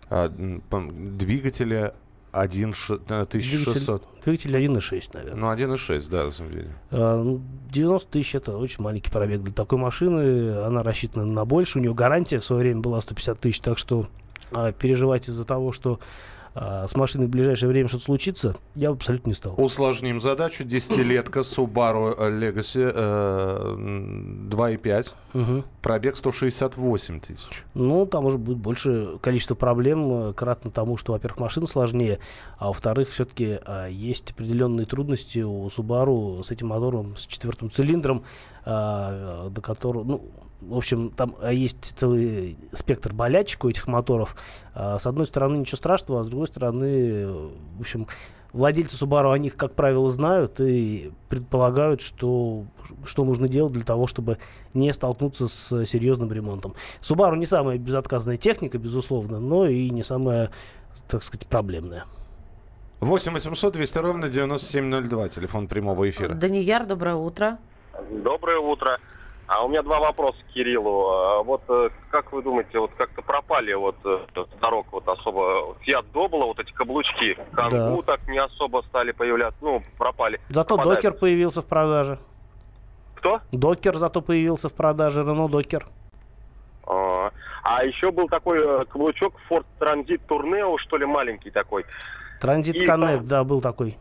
двигателя 0.10 1.96
1600. 2.32 4.04
Двигатель 4.24 4.56
1.6, 4.56 5.10
наверное. 5.14 5.40
Ну, 5.40 5.48
1.6, 5.48 6.10
да, 6.12 6.26
на 6.26 6.32
самом 6.32 6.52
деле. 6.52 6.70
90 6.92 7.42
ну, 7.74 8.00
тысяч 8.00 8.36
это 8.36 8.56
очень 8.56 8.84
маленький 8.84 9.10
пробег 9.10 9.42
для 9.42 9.54
такой 9.54 9.80
машины. 9.80 10.60
Она 10.60 10.84
рассчитана 10.84 11.26
на 11.26 11.44
больше. 11.44 11.80
У 11.80 11.82
нее 11.82 11.96
гарантия 11.96 12.38
в 12.38 12.44
свое 12.44 12.62
время 12.62 12.82
была 12.82 13.02
150 13.02 13.40
тысяч, 13.40 13.60
так 13.62 13.80
что 13.80 14.06
переживать 14.80 15.28
из-за 15.28 15.44
того, 15.44 15.72
что 15.72 16.00
а, 16.56 16.88
с 16.88 16.96
машиной 16.96 17.28
в 17.28 17.30
ближайшее 17.30 17.70
время 17.70 17.90
что-то 17.90 18.06
случится, 18.06 18.56
я 18.76 18.90
абсолютно 18.90 19.30
не 19.30 19.36
стал. 19.36 19.54
Усложним 19.58 20.22
задачу. 20.22 20.64
Десятилетка 20.64 21.42
Subaru 21.42 22.18
Legacy 22.18 22.92
э, 22.94 23.76
2.5. 24.50 25.12
Угу. 25.34 25.64
Пробег 25.82 26.18
168 26.18 27.20
тысяч. 27.20 27.64
Ну, 27.74 28.06
там 28.06 28.26
уже 28.26 28.38
будет 28.38 28.58
больше 28.58 29.18
количество 29.22 29.56
проблем, 29.56 30.30
э, 30.30 30.34
кратно 30.34 30.72
тому, 30.72 30.98
что, 30.98 31.14
во-первых, 31.14 31.40
машина 31.40 31.68
сложнее, 31.68 32.20
а 32.58 32.68
во-вторых, 32.68 33.10
все-таки 33.10 33.60
а, 33.66 33.88
есть 33.88 34.32
определенные 34.32 34.86
трудности 34.86 35.40
у 35.40 35.68
Subaru 35.68 36.44
с 36.44 36.52
этим 36.52 36.68
мотором, 36.68 37.16
с 37.16 37.28
четвертым 37.28 37.70
цилиндром, 37.70 38.24
а, 38.72 39.50
до 39.50 39.62
которого, 39.62 40.04
ну, 40.04 40.22
в 40.62 40.78
общем, 40.78 41.10
там 41.10 41.36
а, 41.42 41.52
есть 41.52 41.98
целый 41.98 42.56
спектр 42.72 43.14
болячек 43.14 43.64
у 43.64 43.70
этих 43.70 43.88
моторов. 43.88 44.36
А, 44.76 45.00
с 45.00 45.08
одной 45.08 45.26
стороны, 45.26 45.58
ничего 45.58 45.78
страшного, 45.78 46.22
а 46.22 46.24
с 46.24 46.28
другой 46.28 46.48
стороны, 46.48 47.26
в 47.78 47.80
общем, 47.80 48.06
владельцы 48.54 48.96
Subaru 48.96 49.34
о 49.34 49.40
них, 49.40 49.56
как 49.56 49.74
правило, 49.74 50.08
знают 50.12 50.60
и 50.60 51.12
предполагают, 51.30 52.02
что, 52.02 52.66
что 53.06 53.26
нужно 53.26 53.48
делать 53.48 53.74
для 53.74 53.84
того, 53.84 54.06
чтобы 54.06 54.38
не 54.76 54.94
столкнуться 54.94 55.48
с 55.48 55.86
серьезным 55.86 56.32
ремонтом. 56.32 56.76
Subaru 57.02 57.38
не 57.38 57.48
самая 57.48 57.80
безотказная 57.80 58.38
техника, 58.38 58.78
безусловно, 58.78 59.40
но 59.40 59.66
и 59.66 59.90
не 59.90 60.04
самая, 60.04 60.52
так 61.08 61.24
сказать, 61.24 61.48
проблемная. 61.48 62.06
8 63.00 63.34
800 63.34 63.74
200 63.74 63.98
ровно 63.98 64.30
9702, 64.30 65.30
телефон 65.30 65.68
прямого 65.68 66.08
эфира. 66.08 66.36
Данияр, 66.36 66.86
доброе 66.86 67.16
утро. 67.16 67.58
Доброе 68.10 68.60
утро. 68.60 69.00
А 69.48 69.66
у 69.66 69.68
меня 69.68 69.82
два 69.82 69.98
вопроса 69.98 70.38
к 70.48 70.54
Кириллу. 70.54 71.10
А 71.10 71.42
вот 71.42 71.64
э, 71.70 71.90
как 72.12 72.32
вы 72.32 72.44
думаете, 72.44 72.78
вот 72.78 72.92
как-то 72.96 73.24
пропали 73.24 73.74
вот 73.74 73.96
э, 74.06 74.20
дорог 74.62 74.86
вот 74.92 75.08
особо 75.08 75.76
Фиат 75.82 76.06
Добла, 76.14 76.46
вот 76.46 76.60
эти 76.60 76.72
каблучки, 76.72 77.36
Кангу 77.54 78.04
да. 78.04 78.14
так 78.14 78.28
не 78.28 78.38
особо 78.38 78.84
стали 78.88 79.12
появляться, 79.12 79.58
ну, 79.62 79.82
пропали. 79.98 80.40
Зато 80.50 80.76
Пропадают. 80.76 81.02
Докер 81.02 81.14
появился 81.20 81.64
в 81.64 81.66
продаже. 81.66 82.20
Кто? 83.16 83.42
Докер 83.52 83.98
зато 83.98 84.22
появился 84.22 84.70
в 84.70 84.74
продаже, 84.74 85.22
Рено 85.22 85.50
Докер. 85.50 85.88
А, 86.86 87.32
а 87.64 87.84
еще 87.84 88.12
был 88.12 88.28
такой 88.30 88.60
э, 88.60 88.86
каблучок 88.86 89.34
Ford 89.50 89.66
Transit 89.80 90.22
Tourneo, 90.28 90.78
что 90.78 90.98
ли, 90.98 91.08
маленький 91.08 91.50
такой. 91.50 91.86
Транзит 92.40 92.88
Connect, 92.88 93.24
да, 93.24 93.44
был 93.44 93.62
такой. 93.62 93.98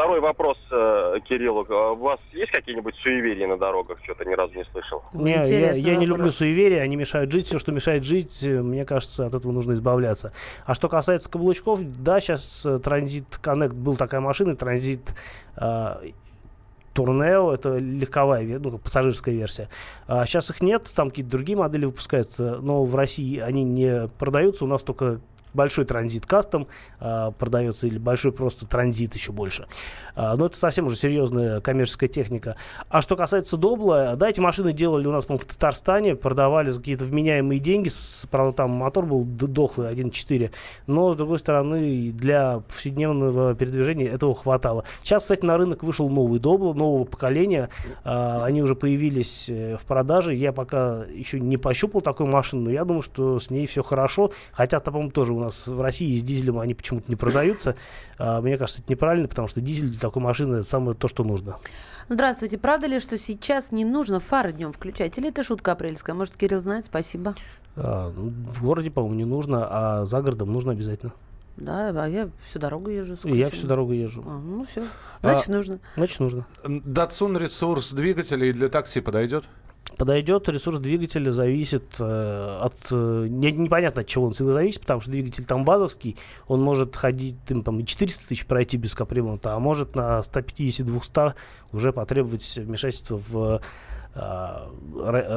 Второй 0.00 0.20
вопрос 0.20 0.56
э, 0.70 1.18
Кириллу. 1.28 1.66
А 1.68 1.92
у 1.92 1.96
вас 1.96 2.18
есть 2.32 2.50
какие-нибудь 2.52 2.94
суеверия 3.02 3.46
на 3.46 3.58
дорогах? 3.58 3.98
Что-то 4.02 4.24
ни 4.24 4.32
разу 4.32 4.54
не 4.54 4.64
слышал. 4.64 5.02
Не, 5.12 5.32
я, 5.32 5.72
я 5.72 5.96
не 5.96 6.06
люблю 6.06 6.30
суеверия, 6.30 6.80
они 6.80 6.96
мешают 6.96 7.30
жить. 7.30 7.44
Все, 7.44 7.58
что 7.58 7.70
мешает 7.70 8.02
жить, 8.02 8.42
э, 8.42 8.62
мне 8.62 8.86
кажется, 8.86 9.26
от 9.26 9.34
этого 9.34 9.52
нужно 9.52 9.72
избавляться. 9.72 10.32
А 10.64 10.72
что 10.72 10.88
касается 10.88 11.30
каблучков, 11.30 11.80
да, 11.82 12.18
сейчас 12.18 12.64
э, 12.64 12.78
Транзит 12.78 13.26
Connect 13.42 13.74
был 13.74 13.94
такая 13.94 14.22
машина, 14.22 14.56
Транзит 14.56 15.14
Турнео, 16.94 17.52
это 17.52 17.76
легковая, 17.76 18.58
ну, 18.58 18.78
пассажирская 18.78 19.34
версия. 19.34 19.68
А 20.06 20.24
сейчас 20.24 20.48
их 20.48 20.62
нет, 20.62 20.90
там 20.96 21.10
какие-то 21.10 21.30
другие 21.30 21.58
модели 21.58 21.84
выпускаются, 21.84 22.58
но 22.62 22.84
в 22.84 22.96
России 22.96 23.38
они 23.38 23.64
не 23.64 24.08
продаются, 24.18 24.64
у 24.64 24.68
нас 24.68 24.82
только 24.82 25.20
большой 25.54 25.84
транзит 25.84 26.26
кастом 26.26 26.68
э, 27.00 27.32
продается 27.38 27.86
или 27.86 27.98
большой 27.98 28.32
просто 28.32 28.66
транзит 28.66 29.14
еще 29.14 29.32
больше. 29.32 29.66
Э, 30.16 30.34
но 30.36 30.46
это 30.46 30.56
совсем 30.58 30.86
уже 30.86 30.96
серьезная 30.96 31.60
коммерческая 31.60 32.08
техника. 32.08 32.56
А 32.88 33.02
что 33.02 33.16
касается 33.16 33.56
Добла, 33.56 34.16
да, 34.16 34.28
эти 34.28 34.40
машины 34.40 34.72
делали 34.72 35.06
у 35.06 35.12
нас, 35.12 35.26
по 35.26 35.38
в 35.38 35.44
Татарстане, 35.44 36.16
продавали 36.16 36.70
за 36.70 36.78
какие-то 36.78 37.04
вменяемые 37.04 37.60
деньги. 37.60 37.90
Правда, 38.30 38.52
там 38.52 38.70
мотор 38.70 39.06
был 39.06 39.24
дохлый 39.24 39.92
1.4, 39.92 40.50
но, 40.86 41.12
с 41.14 41.16
другой 41.16 41.38
стороны, 41.38 42.10
для 42.12 42.60
повседневного 42.60 43.54
передвижения 43.54 44.06
этого 44.06 44.34
хватало. 44.34 44.84
Сейчас, 45.02 45.22
кстати, 45.22 45.44
на 45.44 45.56
рынок 45.56 45.82
вышел 45.82 46.08
новый 46.08 46.40
Добл, 46.40 46.74
нового 46.74 47.04
поколения. 47.04 47.68
Э, 48.04 48.42
они 48.42 48.62
уже 48.62 48.74
появились 48.74 49.48
э, 49.48 49.76
в 49.76 49.84
продаже. 49.84 50.34
Я 50.34 50.52
пока 50.52 51.04
еще 51.04 51.40
не 51.40 51.56
пощупал 51.56 52.00
такую 52.00 52.28
машину, 52.28 52.64
но 52.64 52.70
я 52.70 52.84
думаю, 52.84 53.02
что 53.02 53.38
с 53.38 53.50
ней 53.50 53.66
все 53.66 53.82
хорошо. 53.82 54.32
Хотя, 54.52 54.80
по-моему, 54.80 55.10
тоже 55.10 55.32
нас 55.40 55.66
в 55.66 55.80
России 55.80 56.18
с 56.18 56.22
дизелем 56.22 56.58
они 56.58 56.74
почему-то 56.74 57.06
не 57.08 57.16
продаются. 57.16 57.76
А, 58.18 58.40
мне 58.40 58.56
кажется, 58.56 58.80
это 58.82 58.92
неправильно, 58.92 59.28
потому 59.28 59.48
что 59.48 59.60
дизель 59.60 59.90
для 59.90 59.98
такой 59.98 60.22
машины 60.22 60.56
это 60.56 60.68
самое 60.68 60.96
то, 60.96 61.08
что 61.08 61.24
нужно. 61.24 61.58
Здравствуйте. 62.08 62.58
Правда 62.58 62.86
ли, 62.86 62.98
что 62.98 63.16
сейчас 63.16 63.72
не 63.72 63.84
нужно 63.84 64.20
фары 64.20 64.52
днем 64.52 64.72
включать? 64.72 65.16
Или 65.18 65.28
это 65.28 65.42
шутка 65.42 65.72
апрельская? 65.72 66.14
Может, 66.14 66.36
Кирилл 66.36 66.60
знает? 66.60 66.84
Спасибо. 66.84 67.34
А, 67.76 68.12
ну, 68.14 68.30
в 68.30 68.62
городе, 68.62 68.90
по-моему, 68.90 69.16
не 69.16 69.24
нужно, 69.24 69.66
а 69.70 70.04
за 70.06 70.20
городом 70.20 70.52
нужно 70.52 70.72
обязательно. 70.72 71.12
Да, 71.56 71.90
а 71.90 72.08
я 72.08 72.30
всю 72.48 72.58
дорогу 72.58 72.90
езжу. 72.90 73.16
И 73.24 73.36
я 73.36 73.50
всю 73.50 73.66
дорогу 73.66 73.92
езжу. 73.92 74.24
А, 74.26 74.38
ну 74.38 74.64
все. 74.64 74.82
Значит, 75.20 75.48
а, 75.48 75.52
нужно. 75.52 75.78
Значит, 75.96 76.20
нужно. 76.20 76.46
Датсун 76.66 77.36
ресурс 77.36 77.92
двигателей 77.92 78.52
для 78.52 78.68
такси 78.68 79.00
подойдет? 79.00 79.48
Подойдет. 79.96 80.48
Ресурс 80.48 80.78
двигателя 80.78 81.32
зависит 81.32 81.84
э, 81.98 82.58
от... 82.60 82.74
Э, 82.90 83.26
не, 83.28 83.52
непонятно, 83.52 84.02
от 84.02 84.06
чего 84.06 84.26
он 84.26 84.32
всегда 84.32 84.52
зависит, 84.52 84.80
потому 84.82 85.00
что 85.00 85.10
двигатель 85.10 85.44
там 85.44 85.64
базовский, 85.64 86.16
он 86.48 86.62
может 86.62 86.96
ходить, 86.96 87.36
там, 87.64 87.80
и 87.80 87.84
400 87.84 88.28
тысяч 88.28 88.46
пройти 88.46 88.76
без 88.76 88.94
капремонта, 88.94 89.54
а 89.54 89.58
может 89.58 89.94
на 89.94 90.20
150-200 90.20 91.34
уже 91.72 91.92
потребовать 91.92 92.56
вмешательства 92.56 93.20
в 93.28 93.60
а, 94.12 94.68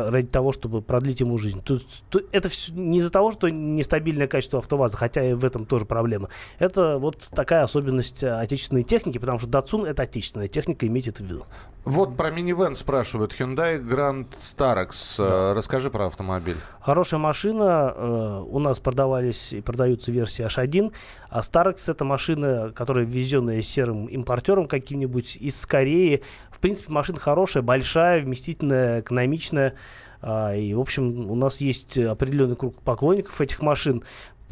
ради 0.09 0.27
того, 0.27 0.51
чтобы 0.51 0.81
продлить 0.81 1.19
ему 1.19 1.37
жизнь. 1.37 1.61
Тут, 1.63 1.85
тут, 2.09 2.25
это 2.31 2.49
все 2.49 2.73
не 2.73 2.97
из-за 2.97 3.11
того, 3.11 3.31
что 3.31 3.47
нестабильное 3.47 4.25
качество 4.27 4.59
автоваза, 4.59 4.97
хотя 4.97 5.23
и 5.23 5.33
в 5.33 5.45
этом 5.45 5.67
тоже 5.67 5.85
проблема. 5.85 6.29
Это 6.57 6.97
вот 6.97 7.19
такая 7.35 7.63
особенность 7.63 8.23
отечественной 8.23 8.83
техники, 8.83 9.19
потому 9.19 9.37
что 9.37 9.47
Datsun 9.47 9.85
это 9.85 10.03
отечественная 10.03 10.47
техника, 10.47 10.87
имейте 10.87 11.11
это 11.11 11.23
в 11.23 11.27
виду. 11.27 11.45
Вот 11.85 12.15
про 12.15 12.31
минивэн 12.31 12.75
спрашивают. 12.75 13.33
Hyundai 13.37 13.77
Grand 13.77 14.27
Starex. 14.39 15.17
Да. 15.17 15.51
Э, 15.51 15.53
расскажи 15.53 15.89
про 15.89 16.05
автомобиль. 16.07 16.55
Хорошая 16.79 17.19
машина. 17.19 17.93
Э, 17.93 18.43
у 18.47 18.59
нас 18.59 18.79
продавались 18.79 19.51
и 19.51 19.59
продаются 19.59 20.11
версии 20.11 20.45
H1. 20.45 20.93
А 21.29 21.41
Starex 21.41 21.91
это 21.91 22.05
машина, 22.05 22.71
которая 22.73 23.03
ввезенная 23.03 23.61
серым 23.61 24.05
импортером 24.05 24.67
каким-нибудь 24.67 25.35
из 25.35 25.65
Кореи. 25.65 26.23
В 26.51 26.59
принципе, 26.59 26.93
машина 26.93 27.19
хорошая, 27.19 27.63
большая, 27.63 28.21
вместительная, 28.21 29.01
экономичная. 29.01 29.73
А, 30.21 30.55
и, 30.55 30.73
в 30.73 30.79
общем, 30.79 31.29
у 31.29 31.35
нас 31.35 31.57
есть 31.57 31.97
определенный 31.97 32.55
круг 32.55 32.81
поклонников 32.81 33.41
этих 33.41 33.61
машин. 33.61 34.03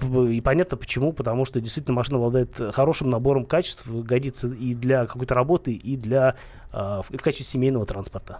И 0.01 0.41
понятно 0.41 0.77
почему, 0.77 1.13
потому 1.13 1.45
что 1.45 1.61
действительно 1.61 1.95
машина 1.95 2.17
обладает 2.17 2.59
хорошим 2.73 3.09
набором 3.09 3.45
качеств, 3.45 3.87
годится 3.87 4.47
и 4.47 4.73
для 4.73 5.05
какой-то 5.05 5.35
работы, 5.35 5.73
и 5.73 5.95
для 5.95 6.35
э, 6.71 7.01
в 7.07 7.21
качестве 7.21 7.45
семейного 7.45 7.85
транспорта. 7.85 8.39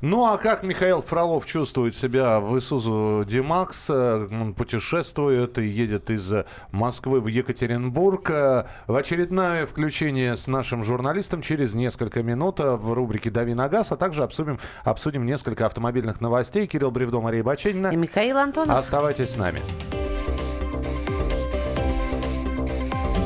Ну 0.00 0.24
а 0.26 0.38
как 0.38 0.62
Михаил 0.62 1.02
Фролов 1.02 1.44
чувствует 1.44 1.94
себя 1.94 2.38
в 2.38 2.56
Исузу 2.58 3.24
Димакс? 3.26 3.90
Он 3.90 4.54
путешествует 4.54 5.58
и 5.58 5.66
едет 5.66 6.10
из 6.10 6.32
Москвы 6.70 7.20
в 7.20 7.26
Екатеринбург. 7.26 8.28
В 8.30 8.66
очередное 8.86 9.66
включение 9.66 10.36
с 10.36 10.46
нашим 10.46 10.84
журналистом 10.84 11.42
через 11.42 11.74
несколько 11.74 12.22
минут 12.22 12.60
в 12.60 12.92
рубрике 12.92 13.30
«Дави 13.30 13.54
на 13.54 13.68
газ», 13.68 13.90
а 13.90 13.96
также 13.96 14.22
обсудим, 14.22 14.60
обсудим 14.84 15.26
несколько 15.26 15.66
автомобильных 15.66 16.20
новостей. 16.20 16.66
Кирилл 16.66 16.92
Бревдо, 16.92 17.20
Мария 17.20 17.42
Баченина. 17.42 17.88
И 17.88 17.96
Михаил 17.96 18.38
Антонов. 18.38 18.76
Оставайтесь 18.76 19.30
с 19.30 19.36
нами. 19.36 19.60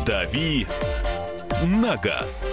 «Дави 0.06 0.66
на 1.62 1.96
газ». 1.96 2.50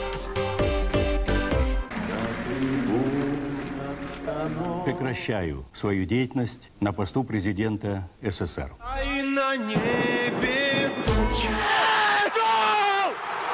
Прекращаю 4.86 5.65
свою 5.74 6.06
деятельность 6.06 6.70
на 6.79 6.94
посту 6.94 7.24
президента 7.24 8.08
СССР. 8.22 8.72
А 8.79 9.01
и 9.03 9.24
на 9.24 9.56
небе 9.56 10.91
тучи. 11.03 11.50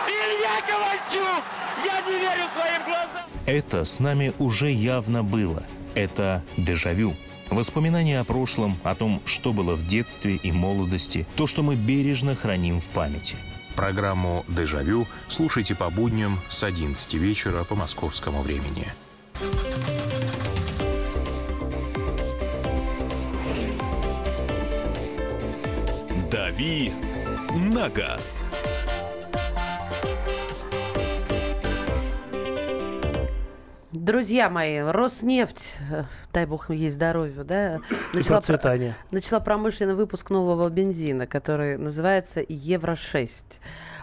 Илья 0.08 0.62
Ковальчук! 0.68 1.44
Я 1.86 2.02
не 2.02 2.20
верю 2.20 2.48
своим 2.54 2.84
глазам! 2.86 3.24
Это 3.46 3.86
с 3.86 4.00
нами 4.00 4.34
уже 4.40 4.72
явно 4.72 5.24
было. 5.24 5.64
Это 5.94 6.44
дежавю. 6.58 7.14
Воспоминания 7.50 8.20
о 8.20 8.26
прошлом, 8.26 8.76
о 8.84 8.96
том, 8.96 9.22
что 9.26 9.54
было 9.54 9.76
в 9.76 9.88
детстве 9.88 10.36
и 10.36 10.52
молодости, 10.52 11.26
то, 11.38 11.48
что 11.48 11.64
мы 11.64 11.76
бережно 11.76 12.36
храним 12.36 12.82
в 12.82 12.88
памяти. 12.88 13.36
Программу 13.76 14.46
«Дежавю» 14.48 15.06
слушайте 15.28 15.76
по 15.76 15.90
будням 15.90 16.40
с 16.50 16.64
11 16.64 17.14
вечера 17.16 17.64
по 17.64 17.76
московскому 17.76 18.42
времени. 18.42 18.88
«Дави 26.32 26.92
на 27.54 27.90
газ». 27.90 28.44
Друзья 34.10 34.52
мои, 34.52 34.78
Роснефть, 34.82 35.78
э, 35.90 36.04
дай 36.32 36.46
бог 36.46 36.70
ей 36.70 36.92
здоровья, 36.92 37.44
да, 37.44 37.80
И 38.14 38.22
процветания. 38.22 38.96
начала 39.10 39.40
промышленный 39.40 39.96
выпуск 39.96 40.30
нового 40.30 40.70
бензина, 40.70 41.26
который 41.26 41.80
называется 41.80 42.44
Евро-6. 42.48 43.44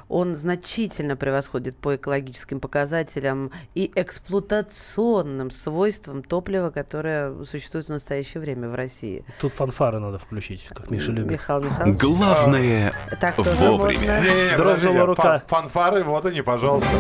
Он 0.09 0.35
значительно 0.35 1.15
превосходит 1.15 1.77
по 1.77 1.95
экологическим 1.95 2.59
показателям 2.59 3.53
и 3.77 3.93
эксплуатационным 3.95 5.53
свойствам 5.53 6.25
топлива, 6.25 6.71
которое 6.71 7.45
существует 7.45 7.87
в 7.87 7.91
настоящее 7.91 8.41
время 8.41 8.71
в 8.71 8.75
России. 8.75 9.25
Тут 9.41 9.53
фанфары 9.53 10.01
надо 10.01 10.19
включить, 10.19 10.65
как 10.69 10.91
Миша 10.91 11.13
любит. 11.13 11.31
Михаил 11.31 11.63
Михайлович. 11.63 12.01
Главное 12.01 12.93
Так 13.21 13.39
вовремя. 13.39 13.71
можно. 13.71 13.89
Не-не-не, 14.21 14.57
Дрогнула 14.57 14.75
подождите, 14.75 15.05
рука. 15.05 15.23
фан- 15.23 15.43
Фанфары, 15.47 16.03
вот 16.03 16.27
они, 16.27 16.43
пожалуйста. 16.43 16.91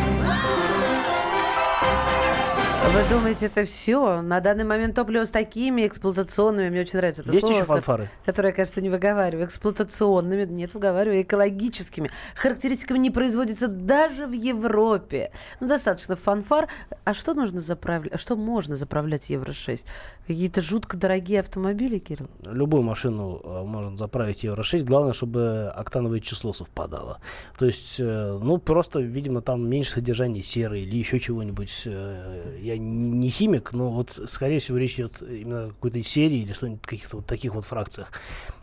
Вы 2.90 3.08
думаете, 3.08 3.46
это 3.46 3.64
все? 3.64 4.20
На 4.20 4.40
данный 4.40 4.64
момент 4.64 4.94
топливо 4.94 5.24
с 5.24 5.30
такими 5.30 5.86
эксплуатационными, 5.86 6.68
мне 6.68 6.80
очень 6.82 6.98
нравится 6.98 7.22
это 7.22 7.30
Есть 7.30 7.40
слово, 7.40 7.54
еще 7.54 7.64
фанфары? 7.64 8.08
которое 8.26 8.48
я, 8.48 8.54
кажется, 8.54 8.82
не 8.82 8.90
выговариваю. 8.90 9.46
Эксплуатационными, 9.46 10.44
нет, 10.44 10.74
выговариваю, 10.74 11.22
экологическими. 11.22 12.10
Характеристиками 12.34 12.98
не 12.98 13.10
производится 13.10 13.68
даже 13.68 14.26
в 14.26 14.32
Европе. 14.32 15.30
Ну, 15.60 15.68
достаточно 15.68 16.16
фанфар. 16.16 16.68
А 17.04 17.14
что 17.14 17.32
нужно 17.32 17.62
заправлять? 17.62 18.12
А 18.12 18.18
что 18.18 18.36
можно 18.36 18.76
заправлять 18.76 19.30
Евро-6? 19.30 19.86
Какие-то 20.26 20.60
жутко 20.60 20.98
дорогие 20.98 21.40
автомобили, 21.40 21.98
Кирилл? 21.98 22.28
Любую 22.44 22.82
машину 22.82 23.40
э, 23.42 23.62
можно 23.64 23.96
заправить 23.96 24.42
Евро-6. 24.42 24.84
Главное, 24.84 25.14
чтобы 25.14 25.72
октановое 25.74 26.20
число 26.20 26.52
совпадало. 26.52 27.20
То 27.58 27.64
есть, 27.64 27.96
э, 28.00 28.38
ну, 28.42 28.58
просто, 28.58 29.00
видимо, 29.00 29.40
там 29.40 29.66
меньше 29.66 29.92
содержания 29.92 30.42
серы 30.42 30.80
или 30.80 30.96
еще 30.96 31.18
чего-нибудь. 31.18 31.82
Э, 31.86 32.58
Я 32.72 32.78
не 32.78 33.28
химик, 33.28 33.72
но 33.72 33.90
вот, 33.90 34.18
скорее 34.26 34.58
всего, 34.58 34.78
речь 34.78 34.94
идет 34.94 35.22
именно 35.22 35.64
о 35.64 35.68
какой-то 35.68 36.02
серии 36.02 36.38
или 36.38 36.52
что-нибудь 36.52 36.82
каких-то 36.82 37.16
вот 37.18 37.26
таких 37.26 37.54
вот 37.54 37.64
фракциях. 37.64 38.10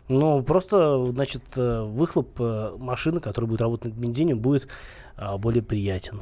Но 0.08 0.42
просто, 0.42 1.12
значит, 1.12 1.42
э, 1.56 1.82
выхлоп 1.82 2.40
э, 2.40 2.76
машины, 2.78 3.20
которая 3.20 3.48
будет 3.48 3.60
работать 3.60 3.94
на 3.94 4.00
бензине, 4.00 4.34
будет 4.34 4.68
а, 5.16 5.36
более 5.36 5.62
приятен. 5.62 6.20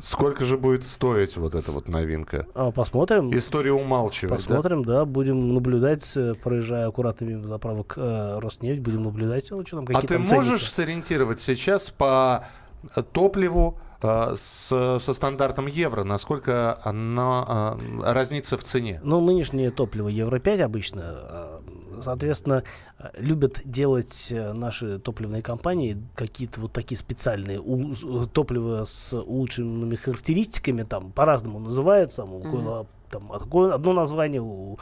Сколько 0.00 0.44
же 0.44 0.56
будет 0.56 0.84
стоить 0.84 1.36
вот 1.36 1.54
эта 1.54 1.72
вот 1.72 1.88
новинка? 1.88 2.46
А, 2.54 2.70
Посмотрим. 2.70 3.36
История 3.36 3.72
умалчивает. 3.72 4.30
да? 4.30 4.36
Посмотрим, 4.36 4.82
да? 4.84 5.04
будем 5.04 5.52
наблюдать, 5.52 6.16
э, 6.16 6.34
проезжая 6.34 6.88
аккуратно 6.88 7.26
мимо 7.26 7.46
заправок 7.46 7.94
э, 7.96 8.38
Роснефть, 8.38 8.80
будем 8.80 9.04
наблюдать, 9.04 9.50
ну, 9.50 9.64
что 9.64 9.76
там, 9.76 9.84
А 9.84 9.92
какие 9.92 10.08
ты 10.08 10.14
там 10.14 10.26
ценники. 10.26 10.46
можешь 10.46 10.70
сориентировать 10.70 11.40
сейчас 11.40 11.90
по 11.90 12.46
топливу 13.12 13.78
с, 14.34 14.98
со 15.00 15.14
стандартом 15.14 15.66
евро, 15.66 16.04
насколько 16.04 16.78
оно 16.84 17.76
э, 17.80 18.12
разнится 18.12 18.56
в 18.58 18.64
цене? 18.64 19.00
Ну, 19.02 19.20
нынешнее 19.20 19.70
топливо 19.70 20.08
Евро-5 20.08 20.60
обычно, 20.62 21.00
э, 21.04 21.60
соответственно, 22.02 22.62
э, 22.98 23.08
любят 23.18 23.60
делать 23.64 24.28
э, 24.30 24.52
наши 24.52 24.98
топливные 24.98 25.42
компании 25.42 25.96
какие-то 26.14 26.60
вот 26.60 26.72
такие 26.72 26.98
специальные 26.98 27.60
у- 27.60 27.94
с- 27.94 28.02
э, 28.04 28.26
топлива 28.32 28.84
с 28.84 29.12
улучшенными 29.12 29.96
характеристиками, 29.96 30.82
там 30.82 31.12
по-разному 31.12 31.58
называется, 31.60 32.24
у 32.24 32.36
Лукойла 32.38 32.86
там 33.14 33.30
одно 33.30 33.92
название, 33.92 34.40
у, 34.40 34.78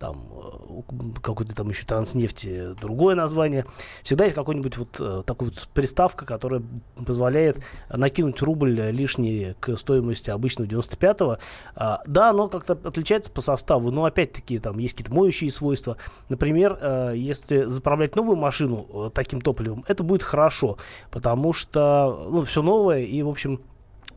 там, 0.00 0.16
э, 0.30 0.56
у 0.68 0.84
какой-то 1.22 1.54
там 1.54 1.68
еще 1.68 1.86
транснефти 1.86 2.74
другое 2.80 3.14
название. 3.14 3.64
Всегда 4.02 4.24
есть 4.24 4.34
какой-нибудь 4.34 4.76
вот 4.76 4.96
э, 5.00 5.22
такой 5.24 5.48
вот 5.48 5.68
приставка, 5.72 6.26
которая 6.26 6.62
позволяет 7.06 7.58
накинуть 7.88 8.42
рубль 8.42 8.80
лишний 8.90 9.54
к 9.60 9.76
стоимости 9.76 10.30
обычного 10.30 10.68
95-го. 10.68 11.38
А, 11.76 12.00
да, 12.06 12.30
оно 12.30 12.48
как-то 12.48 12.72
отличается 12.72 13.30
по 13.30 13.40
составу, 13.40 13.90
но 13.92 14.04
опять-таки 14.04 14.58
там 14.58 14.78
есть 14.78 14.94
какие-то 14.94 15.14
моющие 15.14 15.50
свойства. 15.52 15.96
Например, 16.28 16.76
э, 16.80 17.12
если 17.14 17.64
заправлять 17.64 18.16
новую 18.16 18.36
машину 18.36 19.10
таким 19.14 19.40
топливом, 19.40 19.84
это 19.86 20.02
будет 20.02 20.24
хорошо, 20.24 20.76
потому 21.10 21.52
что 21.52 22.26
ну, 22.30 22.42
все 22.42 22.62
новое 22.62 23.02
и, 23.02 23.22
в 23.22 23.28
общем, 23.28 23.60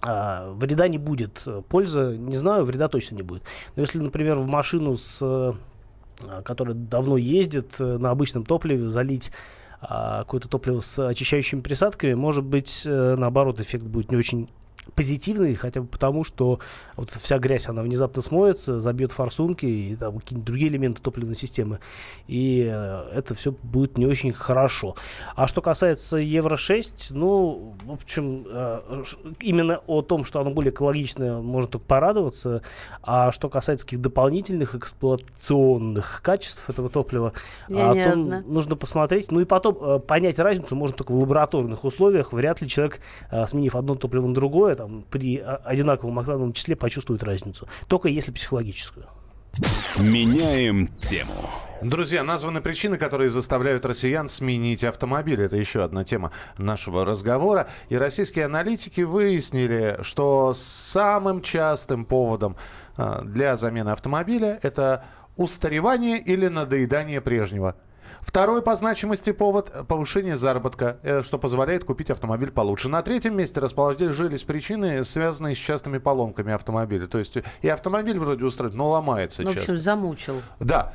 а, 0.02 0.52
вреда 0.54 0.88
не 0.88 0.98
будет. 0.98 1.46
Польза, 1.68 2.16
не 2.16 2.38
знаю, 2.38 2.66
вреда 2.66 2.88
точно 2.88 3.16
не 3.16 3.24
будет. 3.24 3.44
Но 3.76 3.82
если, 3.82 4.00
например, 4.00 4.36
в 4.36 4.48
машину, 4.48 4.98
с, 4.98 5.20
э, 5.22 5.54
которая 6.44 6.76
давно 6.76 7.18
ездит 7.18 7.80
э, 7.80 7.98
на 7.98 8.12
обычном 8.12 8.44
топливе, 8.44 8.90
залить 8.90 9.32
а, 9.82 10.20
какое-то 10.20 10.50
топливо 10.50 10.82
с 10.82 11.00
очищающими 11.08 11.62
присадками, 11.62 12.14
может 12.14 12.44
быть, 12.44 12.84
э, 12.86 13.16
наоборот, 13.18 13.60
эффект 13.60 13.86
будет 13.86 14.12
не 14.12 14.18
очень 14.18 14.50
позитивный, 14.96 15.56
хотя 15.56 15.82
бы 15.82 15.88
потому, 15.88 16.24
что 16.24 16.60
вот 16.96 17.10
вся 17.10 17.40
грязь, 17.40 17.70
она 17.70 17.82
внезапно 17.82 18.22
смоется, 18.22 18.82
забьет 18.82 19.12
форсунки 19.12 19.66
и 19.66 19.96
там 19.96 20.20
какие-нибудь 20.20 20.46
другие 20.46 20.70
элементы 20.70 21.02
топливной 21.02 21.36
системы, 21.36 21.80
и 22.28 22.70
э, 22.70 23.10
это 23.14 23.36
все 23.36 23.52
будет 23.52 23.98
не 23.98 24.06
очень 24.06 24.34
хорошо. 24.34 24.96
А 25.36 25.48
что 25.48 25.62
касается 25.62 26.18
Евро-6, 26.18 27.12
ну, 27.12 27.76
в 27.84 27.94
общем, 27.94 28.46
э, 28.50 29.04
именно 29.40 29.80
о 29.88 30.02
том, 30.02 30.24
что 30.26 30.40
оно 30.42 30.52
более 30.52 30.72
экологичное, 30.72 31.40
можно 31.40 31.70
только 31.70 31.86
порадоваться, 31.86 32.62
а 33.04 33.32
что 33.32 33.50
касается 33.50 33.86
каких 33.86 34.02
дополнительных 34.02 34.76
эксплуатационных 34.76 36.22
качеств 36.24 36.70
этого 36.70 36.90
топлива, 36.90 37.34
Я 37.68 37.92
о 37.92 37.94
том 37.94 38.24
одна. 38.24 38.44
нужно 38.46 38.76
посмотреть. 38.76 39.32
Ну 39.32 39.40
и 39.40 39.46
потом 39.46 39.78
э, 39.82 40.00
понять 40.00 40.40
разницу 40.40 40.76
можно 40.76 40.98
только 40.98 41.12
в 41.12 41.20
лабораторных 41.20 41.84
условиях. 41.84 42.34
Вряд 42.34 42.62
ли 42.62 42.68
человек, 42.68 43.00
сменив 43.48 43.76
одно 43.76 43.96
топливо 43.96 44.28
на 44.28 44.34
другое, 44.34 44.76
там, 44.80 45.04
при 45.10 45.38
одинаковом 45.38 46.20
октановом 46.20 46.54
числе 46.54 46.78
почувствует 46.78 47.22
разницу. 47.22 47.68
Только 47.88 48.08
если 48.08 48.32
психологическую. 48.32 49.08
Меняем 49.98 50.88
тему. 51.00 51.50
Друзья, 51.82 52.24
названы 52.24 52.62
причины, 52.62 52.98
которые 52.98 53.30
заставляют 53.30 53.86
россиян 53.86 54.30
сменить 54.30 54.86
автомобиль. 54.86 55.42
Это 55.42 55.58
еще 55.58 55.84
одна 55.84 56.06
тема 56.06 56.32
нашего 56.58 57.04
разговора. 57.04 57.68
И 57.90 57.98
российские 57.98 58.46
аналитики 58.46 59.02
выяснили, 59.02 59.98
что 60.02 60.54
самым 60.54 61.42
частым 61.42 62.06
поводом 62.06 62.56
а, 62.96 63.22
для 63.24 63.58
замены 63.58 63.90
автомобиля 63.90 64.60
это 64.62 65.04
устаревание 65.36 66.20
или 66.20 66.48
надоедание 66.48 67.20
прежнего. 67.20 67.76
Второй 68.22 68.62
по 68.62 68.76
значимости 68.76 69.32
повод– 69.32 69.72
повышение 69.88 70.36
заработка, 70.36 70.98
э, 71.04 71.22
что 71.24 71.38
позволяет 71.38 71.84
купить 71.86 72.10
автомобиль 72.12 72.52
получше. 72.52 72.90
На 72.90 73.02
третьем 73.02 73.36
месте 73.36 73.60
расположились 73.60 74.44
причины, 74.44 75.04
связанные 75.04 75.56
с 75.56 75.58
частыми 75.58 75.98
поломками 75.98 76.54
автомобиля. 76.54 77.08
То 77.08 77.18
есть 77.18 77.38
и 77.62 77.68
автомобиль 77.70 78.20
вроде 78.20 78.44
устроит, 78.44 78.76
но 78.76 78.90
ломается 78.90 79.42
Ну, 79.44 79.52
в 79.52 79.54
часто. 79.56 79.72
общем, 79.72 79.84
замучил. 79.84 80.42
Да. 80.60 80.94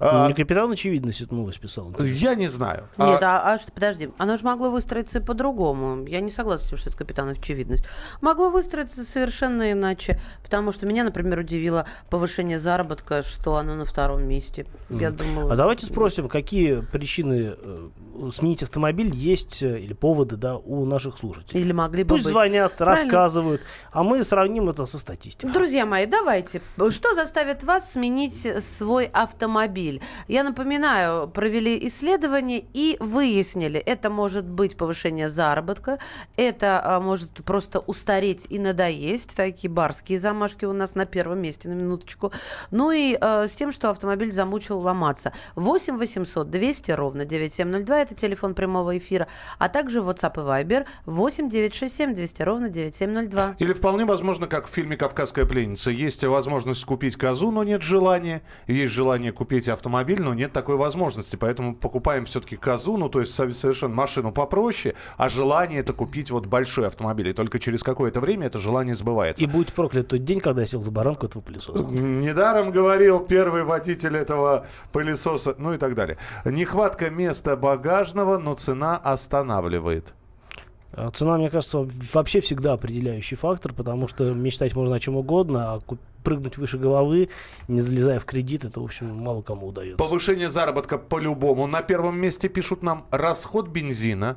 Ну, 0.00 0.06
А, 0.10 0.28
не 0.28 0.32
капитан 0.34 0.70
очевидность 0.72 1.20
эту 1.20 1.34
новость 1.34 1.60
писал. 1.60 1.94
я 2.00 2.34
не 2.34 2.48
знаю. 2.48 2.88
Нет, 2.96 3.22
А, 3.22 3.42
а, 3.42 3.52
а 3.52 3.58
что, 3.58 3.70
подожди, 3.70 4.10
оно 4.16 4.38
же 4.38 4.44
могло 4.44 4.70
выстроиться 4.70 5.18
и 5.18 5.22
по-другому. 5.22 6.06
Я 6.06 6.22
не 6.22 6.30
согласна 6.30 6.66
с 6.66 6.70
тем, 6.70 6.78
что 6.78 6.88
это 6.88 6.96
капитан 6.98 7.28
очевидность. 7.28 7.84
Могло 8.22 8.48
выстроиться 8.48 9.04
совершенно 9.04 9.72
иначе, 9.72 10.18
потому 10.42 10.72
что 10.72 10.86
меня, 10.86 11.04
например, 11.04 11.40
удивило 11.40 11.86
повышение 12.08 12.58
заработка, 12.58 13.22
что 13.22 13.56
оно 13.56 13.74
на 13.74 13.84
втором 13.84 14.26
месте. 14.26 14.66
Я 14.88 15.10
думала... 15.10 15.52
А 15.52 15.56
давайте 15.56 15.84
спросим, 15.84 16.30
какие 16.30 16.80
причины 16.80 17.54
э, 17.58 17.88
сменить 18.32 18.62
автомобиль 18.62 19.14
есть 19.14 19.62
э, 19.62 19.80
или 19.80 19.92
поводы 19.92 20.36
да, 20.36 20.56
у 20.56 20.86
наших 20.86 21.18
слушателей. 21.18 21.60
Или 21.60 21.72
могли 21.72 22.04
бы 22.04 22.10
Пусть 22.10 22.24
быть. 22.24 22.32
звонят, 22.32 22.74
Правильно. 22.74 23.02
рассказывают, 23.04 23.60
а 23.92 24.02
мы 24.02 24.24
сравним 24.24 24.70
это 24.70 24.86
со 24.86 24.98
статистикой. 24.98 25.52
Друзья 25.52 25.84
мои, 25.84 26.06
давайте. 26.06 26.62
Что 26.90 27.14
заставит 27.14 27.64
вас 27.64 27.92
сменить 27.92 28.48
свой 28.64 29.04
автомобиль? 29.04 29.89
Автомобиль. 29.90 30.00
Я 30.28 30.44
напоминаю, 30.44 31.28
провели 31.28 31.86
исследование 31.86 32.64
и 32.72 32.96
выяснили, 33.00 33.78
это 33.80 34.10
может 34.10 34.44
быть 34.44 34.76
повышение 34.76 35.28
заработка, 35.28 35.98
это 36.36 36.80
а, 36.82 37.00
может 37.00 37.44
просто 37.44 37.80
устареть 37.80 38.46
и 38.50 38.58
надоесть, 38.58 39.36
такие 39.36 39.70
барские 39.70 40.18
замашки 40.18 40.64
у 40.64 40.72
нас 40.72 40.94
на 40.94 41.06
первом 41.06 41.40
месте, 41.40 41.68
на 41.68 41.74
минуточку. 41.74 42.32
Ну 42.70 42.90
и 42.90 43.16
а, 43.20 43.46
с 43.46 43.52
тем, 43.52 43.72
что 43.72 43.90
автомобиль 43.90 44.32
замучил 44.32 44.78
ломаться. 44.78 45.32
8 45.56 45.98
800 45.98 46.50
200 46.50 46.90
ровно 46.92 47.24
9702, 47.24 48.00
это 48.00 48.14
телефон 48.14 48.54
прямого 48.54 48.96
эфира, 48.96 49.26
а 49.58 49.68
также 49.68 50.00
WhatsApp 50.00 50.34
и 50.34 50.64
Viber 50.64 50.86
8 51.06 51.48
967 51.48 52.14
200 52.14 52.42
ровно 52.42 52.68
9702. 52.68 53.56
Или 53.58 53.72
вполне 53.72 54.04
возможно, 54.04 54.46
как 54.46 54.66
в 54.66 54.70
фильме 54.70 54.96
«Кавказская 54.96 55.46
пленница», 55.46 55.90
есть 55.90 56.24
возможность 56.24 56.84
купить 56.84 57.16
козу, 57.16 57.50
но 57.50 57.64
нет 57.64 57.82
желания, 57.82 58.42
есть 58.66 58.92
желание 58.92 59.32
купить 59.32 59.68
автомобиль, 59.68 59.79
но 59.88 60.34
нет 60.34 60.52
такой 60.52 60.76
возможности, 60.76 61.36
поэтому 61.36 61.74
покупаем 61.74 62.24
все-таки 62.24 62.56
козу, 62.56 62.96
ну 62.96 63.08
то 63.08 63.20
есть 63.20 63.32
совершенно 63.34 63.94
машину 63.94 64.32
попроще, 64.32 64.94
а 65.16 65.28
желание 65.28 65.80
это 65.80 65.92
купить 65.92 66.30
вот 66.30 66.46
большой 66.46 66.86
автомобиль, 66.86 67.28
и 67.28 67.32
только 67.32 67.58
через 67.58 67.82
какое-то 67.82 68.20
время 68.20 68.46
это 68.46 68.58
желание 68.58 68.94
сбывается. 68.94 69.44
И 69.44 69.46
будет 69.46 69.72
проклят 69.72 70.08
тот 70.08 70.24
день, 70.24 70.40
когда 70.40 70.62
я 70.62 70.66
сел 70.66 70.82
за 70.82 70.90
баранку 70.90 71.26
этого 71.26 71.42
пылесоса. 71.42 71.84
Недаром 71.84 72.70
говорил 72.70 73.20
первый 73.20 73.64
водитель 73.64 74.16
этого 74.16 74.66
пылесоса, 74.92 75.54
ну 75.58 75.72
и 75.72 75.76
так 75.76 75.94
далее. 75.94 76.18
Нехватка 76.44 77.10
места 77.10 77.56
багажного, 77.56 78.38
но 78.38 78.54
цена 78.54 78.96
останавливает. 78.96 80.14
А 80.92 81.08
Цена, 81.10 81.36
мне 81.36 81.50
кажется, 81.50 81.88
вообще 82.12 82.40
всегда 82.40 82.72
определяющий 82.72 83.36
фактор, 83.36 83.72
потому 83.72 84.08
что 84.08 84.32
мечтать 84.34 84.74
можно 84.74 84.96
о 84.96 85.00
чем 85.00 85.16
угодно, 85.16 85.74
а 85.74 85.80
прыгнуть 86.24 86.58
выше 86.58 86.78
головы, 86.78 87.30
не 87.68 87.80
залезая 87.80 88.18
в 88.18 88.24
кредит, 88.24 88.64
это, 88.64 88.80
в 88.80 88.84
общем, 88.84 89.14
мало 89.14 89.42
кому 89.42 89.68
удается. 89.68 89.96
Повышение 89.96 90.50
заработка 90.50 90.98
по-любому. 90.98 91.66
На 91.66 91.82
первом 91.82 92.18
месте 92.18 92.48
пишут 92.48 92.82
нам 92.82 93.06
расход 93.10 93.68
бензина. 93.68 94.36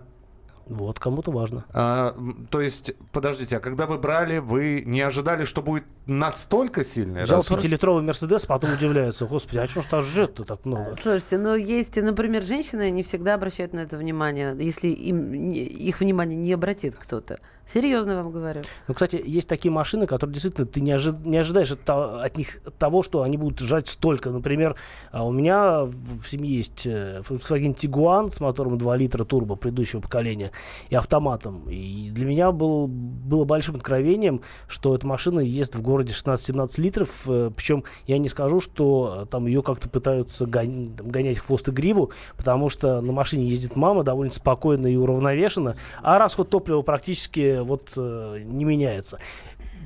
Вот, 0.67 0.99
кому-то 0.99 1.31
важно. 1.31 1.65
А, 1.73 2.15
то 2.49 2.61
есть, 2.61 2.93
подождите, 3.11 3.57
а 3.57 3.59
когда 3.59 3.85
вы 3.85 3.97
брали, 3.97 4.37
вы 4.37 4.83
не 4.85 5.01
ожидали, 5.01 5.43
что 5.43 5.61
будет 5.61 5.83
настолько 6.05 6.83
сильный 6.83 7.23
Взял 7.23 7.43
пятилитровый 7.43 8.03
Мерседес, 8.03 8.45
потом 8.45 8.73
удивляются, 8.73 9.25
господи, 9.25 9.57
а 9.57 9.67
что 9.67 9.81
ж 9.81 9.85
там 9.85 10.03
жжет-то 10.03 10.43
так 10.43 10.65
много? 10.65 10.95
Слушайте, 10.95 11.37
ну 11.37 11.55
есть, 11.55 11.95
например, 12.01 12.43
женщины 12.43 12.91
не 12.91 13.03
всегда 13.03 13.35
обращают 13.35 13.73
на 13.73 13.79
это 13.79 13.97
внимание, 13.97 14.55
если 14.59 14.89
им 14.89 15.49
их 15.51 15.99
внимание 15.99 16.37
не 16.37 16.53
обратит 16.53 16.95
кто-то. 16.95 17.39
Серьезно 17.65 18.17
вам 18.17 18.31
говорю. 18.31 18.61
Ну, 18.87 18.93
кстати, 18.93 19.21
есть 19.25 19.47
такие 19.47 19.71
машины, 19.71 20.05
которые 20.05 20.33
действительно 20.33 20.67
ты 20.67 20.81
не, 20.81 20.91
ожи- 20.91 21.17
не 21.23 21.37
ожидаешь 21.37 21.71
от, 21.71 21.89
от 21.89 22.37
них 22.37 22.57
того, 22.77 23.03
что 23.03 23.21
они 23.21 23.37
будут 23.37 23.59
жать 23.59 23.87
столько. 23.87 24.31
Например, 24.31 24.75
а 25.11 25.25
у 25.25 25.31
меня 25.31 25.83
в 25.83 26.25
семье 26.25 26.57
есть 26.57 26.85
э, 26.85 27.21
Volkswagen 27.27 27.73
Tiguan 27.73 28.31
с 28.31 28.41
мотором 28.41 28.77
2 28.77 28.97
литра 28.97 29.23
турбо 29.23 29.55
предыдущего 29.55 30.01
поколения 30.01 30.51
и 30.89 30.95
автоматом. 30.95 31.69
И 31.69 32.09
для 32.09 32.25
меня 32.25 32.51
был, 32.51 32.87
было 32.87 33.45
большим 33.45 33.75
откровением, 33.75 34.41
что 34.67 34.93
эта 34.93 35.07
машина 35.07 35.39
ест 35.39 35.75
в 35.75 35.81
городе 35.93 36.11
16-17 36.11 36.81
литров. 36.81 37.23
э, 37.27 37.51
Причем 37.55 37.83
я 38.07 38.17
не 38.17 38.29
скажу, 38.29 38.59
что 38.59 39.23
э, 39.23 39.25
там 39.27 39.45
ее 39.45 39.61
как-то 39.61 39.89
пытаются 39.89 40.45
гонять 40.45 41.37
в 41.37 41.45
хвост 41.45 41.67
и 41.67 41.71
гриву, 41.71 42.11
потому 42.35 42.69
что 42.69 43.01
на 43.01 43.11
машине 43.13 43.45
ездит 43.45 43.75
мама 43.75 44.03
довольно 44.03 44.33
спокойно 44.33 44.87
и 44.87 44.95
уравновешенно, 44.95 45.75
а 46.01 46.17
расход 46.17 46.49
топлива 46.49 46.81
практически 46.81 47.59
вот 47.61 47.91
э, 47.95 48.39
не 48.43 48.65
меняется. 48.65 49.19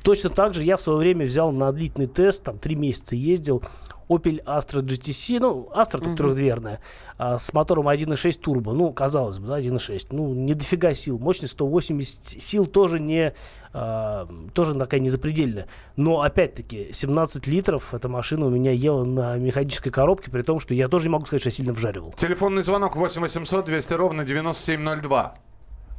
Точно 0.08 0.30
так 0.30 0.54
же 0.54 0.63
я 0.63 0.78
в 0.78 0.82
свое 0.82 1.00
время 1.00 1.26
взял 1.26 1.52
на 1.52 1.70
длительный 1.74 2.08
тест, 2.08 2.41
там 2.41 2.60
три 2.60 2.78
месяца 2.78 3.13
ездил, 3.13 3.62
Opel 4.08 4.41
Astra 4.46 4.82
GTC, 4.82 5.39
ну, 5.41 5.70
Astra 5.76 6.00
тут 6.00 6.15
трехдверная, 6.15 6.80
а, 7.17 7.38
с 7.38 7.52
мотором 7.52 7.89
1.6 7.89 8.39
турбо, 8.39 8.72
ну, 8.72 8.93
казалось 8.93 9.39
бы, 9.39 9.48
да, 9.48 9.60
1.6, 9.60 10.08
ну, 10.12 10.34
не 10.34 10.54
дофига 10.54 10.93
сил, 10.93 11.20
мощность 11.20 11.52
180 11.56 12.41
сил 12.41 12.67
тоже 12.67 13.02
не, 13.02 13.34
а, 13.74 14.30
тоже 14.54 14.76
такая 14.76 15.02
не 15.02 15.10
запредельная, 15.10 15.67
но, 15.98 16.22
опять-таки, 16.22 16.93
17 16.93 17.46
литров 17.48 17.93
эта 17.93 18.08
машина 18.08 18.46
у 18.46 18.50
меня 18.50 18.72
ела 18.72 19.04
на 19.04 19.36
механической 19.36 19.89
коробке, 19.89 20.32
при 20.32 20.41
том, 20.41 20.62
что 20.62 20.74
я 20.74 20.88
тоже 20.88 21.08
не 21.08 21.12
могу 21.12 21.26
сказать, 21.26 21.41
что 21.41 21.50
я 21.50 21.54
сильно 21.54 21.74
вжаривал. 21.74 22.13
Телефонный 22.15 22.63
звонок 22.63 22.96
8 22.96 23.20
800 23.20 23.65
200 23.65 23.93
ровно 23.96 24.24
9702. 24.24 25.36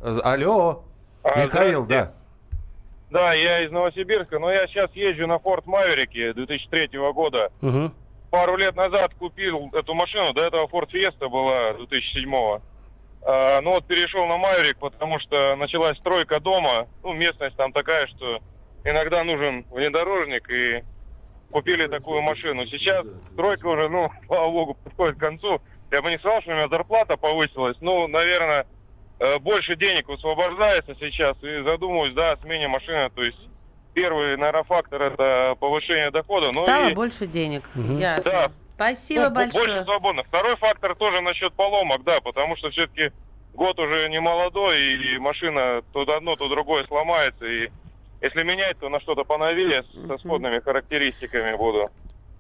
Э, 0.01 0.19
Алло, 0.25 0.85
А, 1.25 1.45
Михаил, 1.45 1.85
да. 1.85 2.15
Да, 3.11 3.33
я 3.33 3.65
из 3.65 3.71
Новосибирска, 3.71 4.39
но 4.39 4.51
я 4.51 4.67
сейчас 4.67 4.91
езжу 4.93 5.27
на 5.27 5.37
Ford 5.37 5.65
Maverick 5.65 6.35
2003 6.35 6.91
года. 7.13 7.51
Мгм. 7.61 7.95
Пару 8.31 8.57
лет 8.57 8.77
назад 8.77 9.15
купил 9.15 9.71
эту 9.73 9.95
машину, 9.95 10.35
до 10.35 10.43
этого 10.43 10.67
Ford 10.67 10.91
Fiesta 10.93 11.29
была 11.29 11.73
2007 11.75 12.61
А, 13.23 13.61
ну 13.63 13.71
вот 13.71 13.87
перешел 13.87 14.27
на 14.27 14.35
Maverick, 14.35 14.77
потому 14.79 15.19
что 15.19 15.57
началась 15.57 15.97
стройка 15.99 16.39
дома. 16.39 16.87
Ну, 17.03 17.15
местность 17.15 17.57
там 17.57 17.73
такая, 17.73 18.07
что 18.09 18.41
иногда 18.85 19.25
нужен 19.25 19.65
внедорожник, 19.71 20.51
и 20.51 20.85
купили 21.51 21.87
такую 21.87 22.23
машину. 22.23 22.67
Сейчас 22.67 23.07
стройка 23.33 23.67
уже, 23.67 23.89
ну, 23.89 24.11
слава 24.27 24.51
богу, 24.51 24.75
подходит 24.75 25.17
к 25.17 25.21
концу. 25.21 25.61
Я 25.91 26.03
бы 26.03 26.11
не 26.11 26.19
сказал, 26.19 26.43
что 26.43 26.51
у 26.51 26.55
меня 26.55 26.69
зарплата 26.69 27.17
повысилась. 27.17 27.77
Ну, 27.81 28.07
наверное, 28.09 28.67
больше 29.41 29.77
денег 29.77 30.09
высвобождается 30.09 30.95
сейчас. 31.01 31.37
И 31.43 31.63
задумываюсь, 31.63 32.15
да, 32.15 32.33
о 32.33 32.37
смене 32.39 32.69
машины. 32.69 33.11
То 33.15 33.23
есть 33.23 33.39
первый, 33.95 34.37
наверное, 34.37 34.63
фактор 34.65 35.03
это 35.03 35.57
повышение 35.59 36.11
дохода. 36.11 36.51
Ну 36.53 36.63
Стало 36.63 36.89
и- 36.91 36.95
больше 36.95 37.27
денег. 37.27 37.65
Мгм. 37.75 37.99
Ясно. 37.99 38.31
Да. 38.31 38.51
Спасибо 38.77 39.23
ну, 39.25 39.29
бо- 39.31 39.35
большое. 39.35 39.67
Больше 39.67 39.85
свободно. 39.85 40.23
Второй 40.23 40.57
фактор 40.57 40.95
тоже 40.95 41.21
насчет 41.21 41.53
поломок, 41.55 42.05
да, 42.05 42.21
потому 42.21 42.55
что 42.57 42.71
все-таки 42.71 43.11
год 43.55 43.79
уже 43.81 44.09
не 44.09 44.21
молодой, 44.21 44.81
и 44.95 45.19
машина 45.19 45.83
то 45.93 46.03
одно, 46.03 46.37
то 46.37 46.49
другое 46.49 46.85
сломается. 46.85 47.45
И 47.45 47.71
если 48.21 48.45
менять, 48.45 48.79
то 48.79 48.89
на 48.89 49.01
что-то 49.01 49.25
поновее 49.25 49.83
с- 49.83 50.07
со 50.07 50.19
сходными 50.19 50.61
характеристиками 50.61 51.57
буду. 51.57 51.91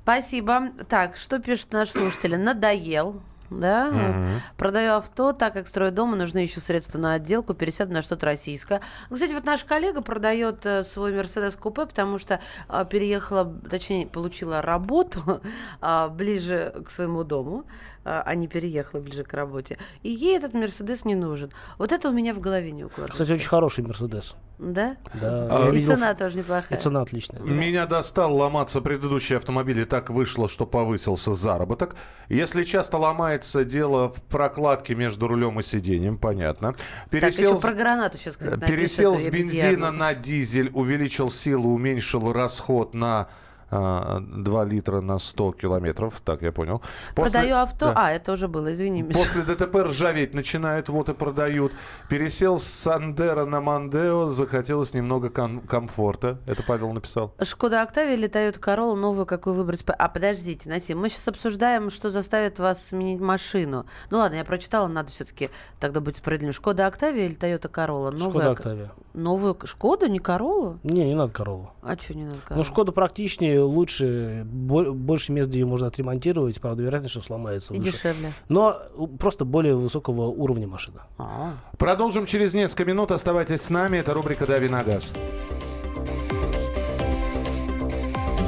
Спасибо. 0.04 0.68
Так, 0.88 1.16
что 1.16 1.40
пишут 1.40 1.72
наши 1.72 1.92
слушатели? 1.92 2.36
Надоел. 2.36 3.20
Да, 3.50 3.90
вот. 3.90 4.26
продаю 4.56 4.94
авто, 4.94 5.32
так 5.32 5.54
как 5.54 5.68
строю 5.68 5.90
дома, 5.90 6.16
нужны 6.16 6.38
еще 6.38 6.60
средства 6.60 6.98
на 6.98 7.14
отделку, 7.14 7.54
пересяду 7.54 7.92
на 7.92 8.02
что-то 8.02 8.26
российское. 8.26 8.80
Ну, 9.08 9.16
Кстати, 9.16 9.32
вот 9.32 9.44
наш 9.44 9.64
коллега 9.64 10.02
продает 10.02 10.66
э, 10.66 10.82
свой 10.82 11.12
Мерседес 11.12 11.56
Купе, 11.56 11.86
потому 11.86 12.18
что 12.18 12.40
а, 12.68 12.84
переехала, 12.84 13.44
точнее, 13.70 14.06
получила 14.06 14.60
работу 14.60 15.40
а, 15.80 16.08
ближе 16.08 16.74
к 16.84 16.90
своему 16.90 17.24
дому, 17.24 17.64
а, 18.04 18.22
а 18.24 18.34
не 18.34 18.48
переехала 18.48 19.00
ближе 19.00 19.24
к 19.24 19.32
работе. 19.32 19.78
И 20.02 20.10
ей 20.10 20.36
этот 20.36 20.54
Мерседес 20.54 21.04
не 21.04 21.14
нужен. 21.14 21.50
Вот 21.78 21.92
это 21.92 22.10
у 22.10 22.12
меня 22.12 22.34
в 22.34 22.40
голове 22.40 22.70
не 22.72 22.84
укладывается. 22.84 23.24
Кстати, 23.24 23.38
очень 23.38 23.48
хороший 23.48 23.84
Мерседес. 23.84 24.36
Да? 24.58 24.96
Да, 25.14 25.46
А, 25.50 25.70
И 25.70 25.76
видел 25.76 25.94
цена 25.94 26.14
тоже 26.14 26.34
И 26.36 26.38
неплохая. 26.38 26.78
цена 26.78 27.02
отличная. 27.02 27.40
Меня 27.40 27.86
достал 27.86 28.34
ломаться 28.34 28.80
предыдущий 28.80 29.36
автомобиль, 29.36 29.78
и 29.80 29.84
так 29.84 30.10
вышло, 30.10 30.48
что 30.48 30.66
повысился 30.66 31.34
заработок. 31.34 31.94
Если 32.28 32.64
часто 32.64 32.98
ломается 32.98 33.64
дело 33.64 34.08
в 34.10 34.20
прокладке 34.24 34.94
между 34.96 35.28
рулем 35.28 35.60
и 35.60 35.62
сиденьем, 35.62 36.18
понятно. 36.18 36.72
Так, 36.72 36.80
Пересел, 37.10 37.52
еще 37.54 37.62
про 37.62 37.74
гранату 37.74 38.18
сейчас, 38.18 38.36
кстати, 38.36 38.58
пересел 38.66 39.12
напишут, 39.12 39.32
с 39.32 39.34
и 39.34 39.38
бензина 39.42 39.92
на 39.92 40.14
дизель, 40.14 40.70
увеличил 40.74 41.30
силу, 41.30 41.72
уменьшил 41.72 42.32
расход 42.32 42.94
на 42.94 43.28
2 43.70 44.64
литра 44.64 45.00
на 45.00 45.18
100 45.18 45.52
километров. 45.52 46.20
Так, 46.24 46.42
я 46.42 46.52
понял. 46.52 46.82
После- 47.14 47.40
Продаю 47.40 47.56
авто. 47.56 47.86
Да. 47.86 47.92
А, 47.96 48.10
это 48.12 48.32
уже 48.32 48.48
было, 48.48 48.72
извини, 48.72 49.02
Миша. 49.02 49.18
После 49.18 49.42
ДТП 49.42 49.76
ржаветь 49.84 50.34
начинает, 50.34 50.88
вот 50.88 51.08
и 51.08 51.14
продают. 51.14 51.72
Пересел 52.08 52.58
с 52.58 52.64
Сандера 52.64 53.44
на 53.44 53.60
Мандео, 53.60 54.28
захотелось 54.28 54.94
немного 54.94 55.28
ком- 55.30 55.60
комфорта. 55.60 56.38
Это 56.46 56.62
Павел 56.62 56.92
написал. 56.92 57.34
Шкода 57.42 57.82
Октавия 57.82 58.14
или 58.14 58.28
Toyota 58.28 58.58
Corolla 58.60 58.94
новую, 58.94 59.26
какую 59.26 59.54
выбрать? 59.54 59.84
А, 59.86 60.08
подождите, 60.08 60.68
Насим, 60.70 60.98
мы 61.00 61.08
сейчас 61.08 61.28
обсуждаем, 61.28 61.90
что 61.90 62.10
заставит 62.10 62.58
вас 62.58 62.88
сменить 62.88 63.20
машину. 63.20 63.86
Ну 64.10 64.18
ладно, 64.18 64.36
я 64.36 64.44
прочитала, 64.44 64.88
надо 64.88 65.10
все-таки 65.12 65.50
тогда 65.78 66.00
быть 66.00 66.16
справедливым. 66.16 66.52
Шкода 66.52 66.86
Октавия 66.86 67.26
или 67.26 67.36
Toyota 67.36 67.70
Corolla? 67.70 68.10
Новая 68.12 68.30
Шкода 68.30 68.50
Ок- 68.52 68.58
Октавия. 68.58 68.90
Новую 69.14 69.56
Шкоду, 69.64 70.06
не 70.06 70.18
Королу? 70.20 70.78
Не, 70.84 71.06
не 71.08 71.14
надо 71.14 71.32
корову. 71.32 71.70
А 71.82 71.96
что 71.96 72.14
не 72.14 72.24
надо 72.24 72.36
Ну, 72.36 72.42
Королу? 72.46 72.64
Шкода 72.64 72.92
практичнее, 72.92 73.57
лучше, 73.62 74.42
бо- 74.44 74.92
больше 74.92 75.32
мест, 75.32 75.48
где 75.50 75.60
ее 75.60 75.66
можно 75.66 75.86
отремонтировать, 75.86 76.60
правда, 76.60 76.82
вероятность, 76.82 77.12
что 77.12 77.22
сломается 77.22 77.74
И 77.74 77.78
выше. 77.78 77.92
дешевле. 77.92 78.32
Но 78.48 78.76
просто 79.18 79.44
более 79.44 79.74
высокого 79.76 80.26
уровня 80.26 80.66
машина. 80.66 81.06
А. 81.18 81.54
Продолжим 81.78 82.26
через 82.26 82.54
несколько 82.54 82.84
минут. 82.84 83.10
Оставайтесь 83.12 83.62
с 83.62 83.70
нами. 83.70 83.98
Это 83.98 84.14
рубрика 84.14 84.46
«Дави 84.46 84.68
на 84.68 84.82
газ». 84.84 85.12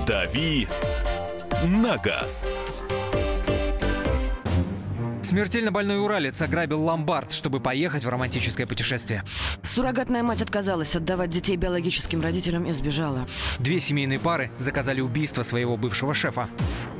«Дави 0.06 0.66
на 1.64 1.96
газ». 1.98 2.52
Смертельно 5.22 5.70
больной 5.70 6.00
уралец 6.00 6.42
ограбил 6.42 6.82
ломбард, 6.82 7.30
чтобы 7.30 7.60
поехать 7.60 8.04
в 8.04 8.08
романтическое 8.08 8.66
путешествие. 8.66 9.22
Суррогатная 9.74 10.24
мать 10.24 10.42
отказалась 10.42 10.96
отдавать 10.96 11.30
детей 11.30 11.56
биологическим 11.56 12.20
родителям 12.20 12.64
и 12.64 12.72
сбежала. 12.72 13.28
Две 13.60 13.78
семейные 13.78 14.18
пары 14.18 14.50
заказали 14.58 15.00
убийство 15.00 15.44
своего 15.44 15.76
бывшего 15.76 16.12
шефа. 16.12 16.48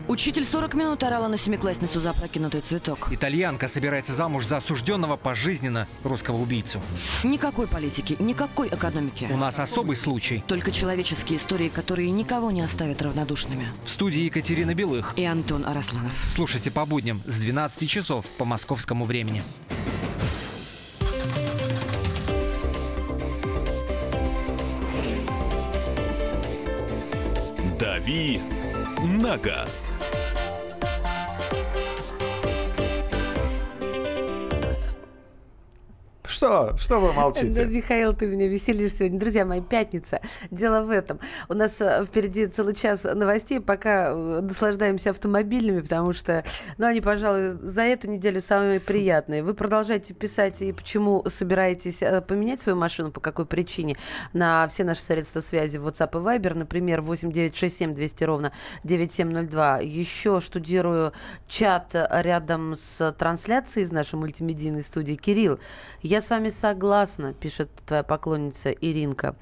Учитель 0.07 0.45
40 0.45 0.75
минут 0.75 1.03
орала 1.03 1.27
на 1.27 1.37
семиклассницу 1.37 2.01
за 2.01 2.11
опрокинутый 2.11 2.61
цветок. 2.61 3.09
Итальянка 3.11 3.67
собирается 3.67 4.13
замуж 4.13 4.47
за 4.47 4.59
осужденного 4.59 5.17
пожизненно 5.17 5.89
русского 6.05 6.37
убийцу. 6.37 6.81
Никакой 7.25 7.67
политики, 7.67 8.17
никакой 8.21 8.69
экономики. 8.69 9.29
У 9.31 9.37
нас 9.37 9.59
особый 9.59 9.97
случай. 9.97 10.45
Только 10.47 10.71
человеческие 10.71 11.39
истории, 11.39 11.69
которые 11.69 12.11
никого 12.11 12.53
не 12.53 12.61
оставят 12.61 13.03
равнодушными. 13.03 13.67
В 13.85 13.89
студии 13.89 14.23
Екатерина 14.23 14.75
Белых. 14.75 15.15
И 15.17 15.25
Антон 15.25 15.65
Арасланов. 15.65 16.13
Слушайте 16.25 16.71
по 16.71 16.87
будням 16.87 17.21
с 17.27 17.37
12 17.41 17.89
часов 17.89 18.27
по 18.39 18.45
московскому 18.45 19.05
времени. 19.05 19.43
«Дави 28.01 28.41
на 29.03 29.37
газ». 29.37 29.93
Что? 36.40 36.74
Что 36.79 37.00
вы 37.00 37.12
молчите? 37.12 37.66
Ну, 37.66 37.70
Михаил, 37.70 38.14
ты 38.14 38.26
меня 38.26 38.48
веселишь 38.48 38.94
сегодня. 38.94 39.20
Друзья 39.20 39.44
мои, 39.44 39.61
пятница. 39.61 40.22
Дело 40.50 40.81
в 40.81 40.88
этом. 40.88 41.20
У 41.50 41.53
нас 41.53 41.79
э, 41.83 42.03
впереди 42.07 42.46
целый 42.46 42.74
час 42.74 43.05
новостей, 43.05 43.61
пока 43.61 44.07
э, 44.07 44.40
наслаждаемся 44.40 45.11
автомобильными, 45.11 45.81
потому 45.81 46.14
что, 46.14 46.42
ну, 46.79 46.87
они, 46.87 47.03
пожалуй, 47.03 47.50
за 47.61 47.83
эту 47.83 48.09
неделю 48.09 48.40
самые 48.40 48.81
приятные. 48.81 49.42
Вы 49.42 49.53
продолжаете 49.53 50.14
писать, 50.14 50.62
и 50.62 50.72
почему 50.72 51.22
собираетесь 51.29 52.03
э, 52.03 52.22
поменять 52.22 52.62
свою 52.62 52.79
машину, 52.79 53.11
по 53.11 53.20
какой 53.20 53.44
причине, 53.44 53.96
на 54.33 54.66
все 54.68 54.83
наши 54.83 55.03
средства 55.03 55.40
связи 55.40 55.76
WhatsApp 55.76 56.12
и 56.12 56.24
Viber, 56.24 56.55
например, 56.55 57.03
8967 57.03 57.94
200 57.94 58.24
ровно 58.24 58.53
9702. 58.85 59.81
Еще 59.81 60.40
штудирую 60.40 61.12
чат 61.46 61.90
рядом 61.92 62.76
с 62.76 63.12
трансляцией 63.18 63.85
из 63.85 63.92
нашей 63.92 64.14
мультимедийной 64.14 64.83
студии. 64.83 65.16
Кирилл, 65.16 65.61
я 66.00 66.22
с 66.22 66.30
вами 66.31 66.49
согласна, 66.49 67.33
пишет 67.35 67.71
твоя 67.87 68.03
поклонница 68.03 68.71
Иринка, 68.71 69.37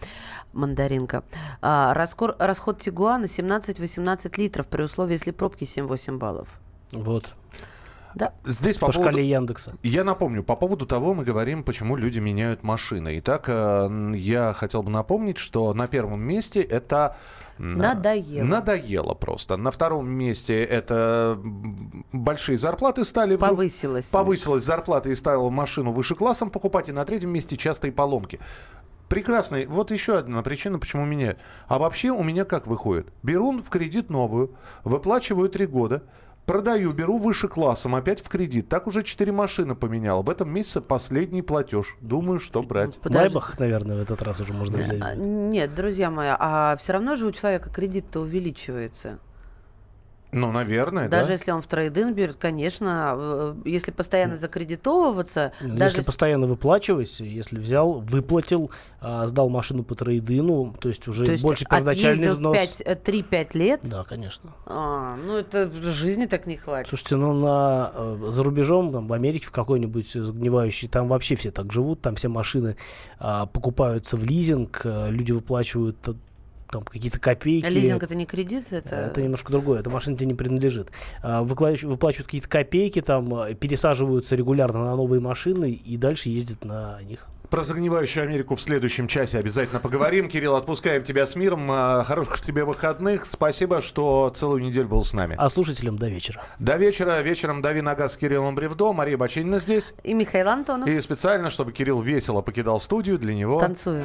мандаринка. 0.52 1.22
А, 1.60 1.94
расход, 1.94 2.36
расход 2.38 2.80
Тигуана 2.80 3.24
17-18 3.24 4.34
литров 4.38 4.66
при 4.66 4.82
условии, 4.82 5.12
если 5.12 5.30
пробки 5.30 5.64
7-8 5.64 6.18
баллов. 6.18 6.48
Вот. 6.92 7.34
Да. 8.14 8.32
Здесь 8.44 8.78
по, 8.78 8.86
По 8.86 8.92
поводу... 8.92 9.10
шкале 9.10 9.28
Яндекса. 9.28 9.74
Я 9.82 10.02
напомню, 10.02 10.42
по 10.42 10.56
поводу 10.56 10.86
того 10.86 11.14
мы 11.14 11.24
говорим, 11.24 11.62
почему 11.62 11.94
люди 11.96 12.18
меняют 12.18 12.62
машины. 12.62 13.18
Итак, 13.18 13.44
э, 13.48 14.12
я 14.16 14.52
хотел 14.54 14.82
бы 14.82 14.90
напомнить, 14.90 15.38
что 15.38 15.72
на 15.74 15.86
первом 15.86 16.20
месте 16.20 16.62
это... 16.62 17.16
Надоело. 17.58 18.44
Надоело 18.46 19.14
просто. 19.14 19.56
На 19.56 19.70
втором 19.70 20.08
месте 20.08 20.62
это 20.64 21.38
большие 22.12 22.58
зарплаты 22.58 23.04
стали. 23.04 23.36
Повысилась. 23.36 24.06
Повысилась 24.06 24.62
зарплата 24.62 25.10
и 25.10 25.14
стала 25.14 25.48
машину 25.50 25.92
выше 25.92 26.14
классом 26.14 26.50
покупать. 26.50 26.88
И 26.88 26.92
на 26.92 27.04
третьем 27.04 27.30
месте 27.30 27.56
частые 27.56 27.92
поломки. 27.92 28.38
Прекрасный. 29.08 29.66
Вот 29.66 29.90
еще 29.90 30.18
одна 30.18 30.42
причина, 30.42 30.78
почему 30.78 31.06
меняют. 31.06 31.38
А 31.66 31.78
вообще 31.78 32.10
у 32.10 32.22
меня 32.22 32.44
как 32.44 32.66
выходит? 32.66 33.08
Беру 33.22 33.58
в 33.58 33.70
кредит 33.70 34.10
новую, 34.10 34.54
выплачиваю 34.84 35.48
три 35.48 35.66
года, 35.66 36.02
Продаю, 36.48 36.94
беру 36.94 37.18
выше 37.18 37.46
классом, 37.46 37.94
опять 37.94 38.22
в 38.22 38.28
кредит. 38.30 38.70
Так 38.70 38.86
уже 38.86 39.02
четыре 39.02 39.32
машины 39.32 39.74
поменял. 39.74 40.22
В 40.22 40.30
этом 40.30 40.48
месяце 40.50 40.80
последний 40.80 41.42
платеж. 41.42 41.98
Думаю, 42.00 42.38
что 42.38 42.62
брать. 42.62 42.96
Подожди. 43.02 43.34
Майбах, 43.34 43.58
наверное, 43.58 43.96
в 43.96 44.00
этот 44.00 44.22
раз 44.22 44.40
уже 44.40 44.54
можно 44.54 44.78
взять. 44.78 44.98
А, 45.02 45.14
нет, 45.14 45.74
друзья 45.74 46.10
мои, 46.10 46.30
а 46.30 46.78
все 46.78 46.94
равно 46.94 47.16
же 47.16 47.26
у 47.26 47.32
человека 47.32 47.68
кредит-то 47.68 48.20
увеличивается. 48.20 49.18
Ну, 50.32 50.52
наверное, 50.52 51.08
даже 51.08 51.28
да. 51.28 51.32
если 51.32 51.50
он 51.52 51.62
в 51.62 51.66
трейдинг 51.66 52.14
берет, 52.14 52.36
конечно, 52.36 53.56
если 53.64 53.90
постоянно 53.90 54.36
закредитовываться... 54.36 55.52
Если 55.60 55.76
даже... 55.78 56.02
постоянно 56.02 56.46
выплачивать, 56.46 57.20
если 57.20 57.58
взял, 57.58 58.00
выплатил, 58.00 58.70
а, 59.00 59.26
сдал 59.26 59.48
машину 59.48 59.84
по 59.84 59.94
трейдину, 59.94 60.74
то 60.78 60.90
есть 60.90 61.08
уже 61.08 61.24
то 61.24 61.32
есть 61.32 61.42
больше 61.42 61.64
первоначальный 61.64 62.30
взнос. 62.30 62.56
3-5 62.58 63.48
лет? 63.54 63.80
Да, 63.82 64.04
конечно. 64.04 64.52
А, 64.66 65.16
ну, 65.16 65.36
это 65.36 65.70
жизни 65.72 66.26
так 66.26 66.46
не 66.46 66.56
хватит. 66.56 66.90
Слушайте, 66.90 67.16
ну, 67.16 67.32
на, 67.32 68.30
за 68.30 68.42
рубежом, 68.42 68.92
там, 68.92 69.08
в 69.08 69.12
Америке, 69.14 69.46
в 69.46 69.50
какой-нибудь 69.50 70.12
загнивающей, 70.12 70.88
там 70.88 71.08
вообще 71.08 71.36
все 71.36 71.50
так 71.50 71.72
живут, 71.72 72.02
там 72.02 72.16
все 72.16 72.28
машины 72.28 72.76
а, 73.18 73.46
покупаются 73.46 74.18
в 74.18 74.24
лизинг, 74.24 74.82
люди 74.84 75.32
выплачивают 75.32 75.96
там 76.70 76.82
какие-то 76.82 77.18
копейки. 77.18 77.66
А 77.66 77.68
лизинг 77.68 78.02
это 78.02 78.14
не 78.14 78.26
кредит? 78.26 78.72
Это, 78.72 78.94
это 78.94 79.22
немножко 79.22 79.52
другое. 79.52 79.80
Эта 79.80 79.90
машина 79.90 80.16
тебе 80.16 80.26
не 80.26 80.34
принадлежит. 80.34 80.90
Выплачивают, 81.22 81.94
выплачивают 81.94 82.26
какие-то 82.26 82.48
копейки, 82.48 83.00
там 83.00 83.54
пересаживаются 83.56 84.36
регулярно 84.36 84.84
на 84.84 84.96
новые 84.96 85.20
машины 85.20 85.72
и 85.72 85.96
дальше 85.96 86.28
ездят 86.28 86.64
на 86.64 87.00
них. 87.02 87.26
Про 87.50 87.64
загнивающую 87.64 88.24
Америку 88.24 88.56
в 88.56 88.60
следующем 88.60 89.08
часе 89.08 89.38
обязательно 89.38 89.80
поговорим. 89.80 90.28
Кирилл, 90.28 90.54
отпускаем 90.54 91.02
тебя 91.02 91.24
с 91.24 91.34
миром. 91.34 91.70
Хороших 92.04 92.42
тебе 92.42 92.62
выходных. 92.64 93.24
Спасибо, 93.24 93.80
что 93.80 94.30
целую 94.34 94.62
неделю 94.62 94.88
был 94.88 95.02
с 95.02 95.14
нами. 95.14 95.34
А 95.38 95.48
слушателям 95.48 95.96
до 95.96 96.10
вечера. 96.10 96.42
До 96.58 96.76
вечера. 96.76 97.22
Вечером 97.22 97.62
дави 97.62 97.80
на 97.80 97.94
газ 97.94 98.12
с 98.12 98.16
Кириллом 98.18 98.54
Бревдо. 98.54 98.92
Мария 98.92 99.16
Бачинина 99.16 99.60
здесь. 99.60 99.94
И 100.04 100.12
Михаил 100.12 100.48
Антонов. 100.48 100.90
И 100.90 101.00
специально, 101.00 101.48
чтобы 101.48 101.72
Кирилл 101.72 102.02
весело 102.02 102.42
покидал 102.42 102.80
студию, 102.80 103.18
для 103.18 103.34
него... 103.34 103.58
Танцую. 103.58 104.04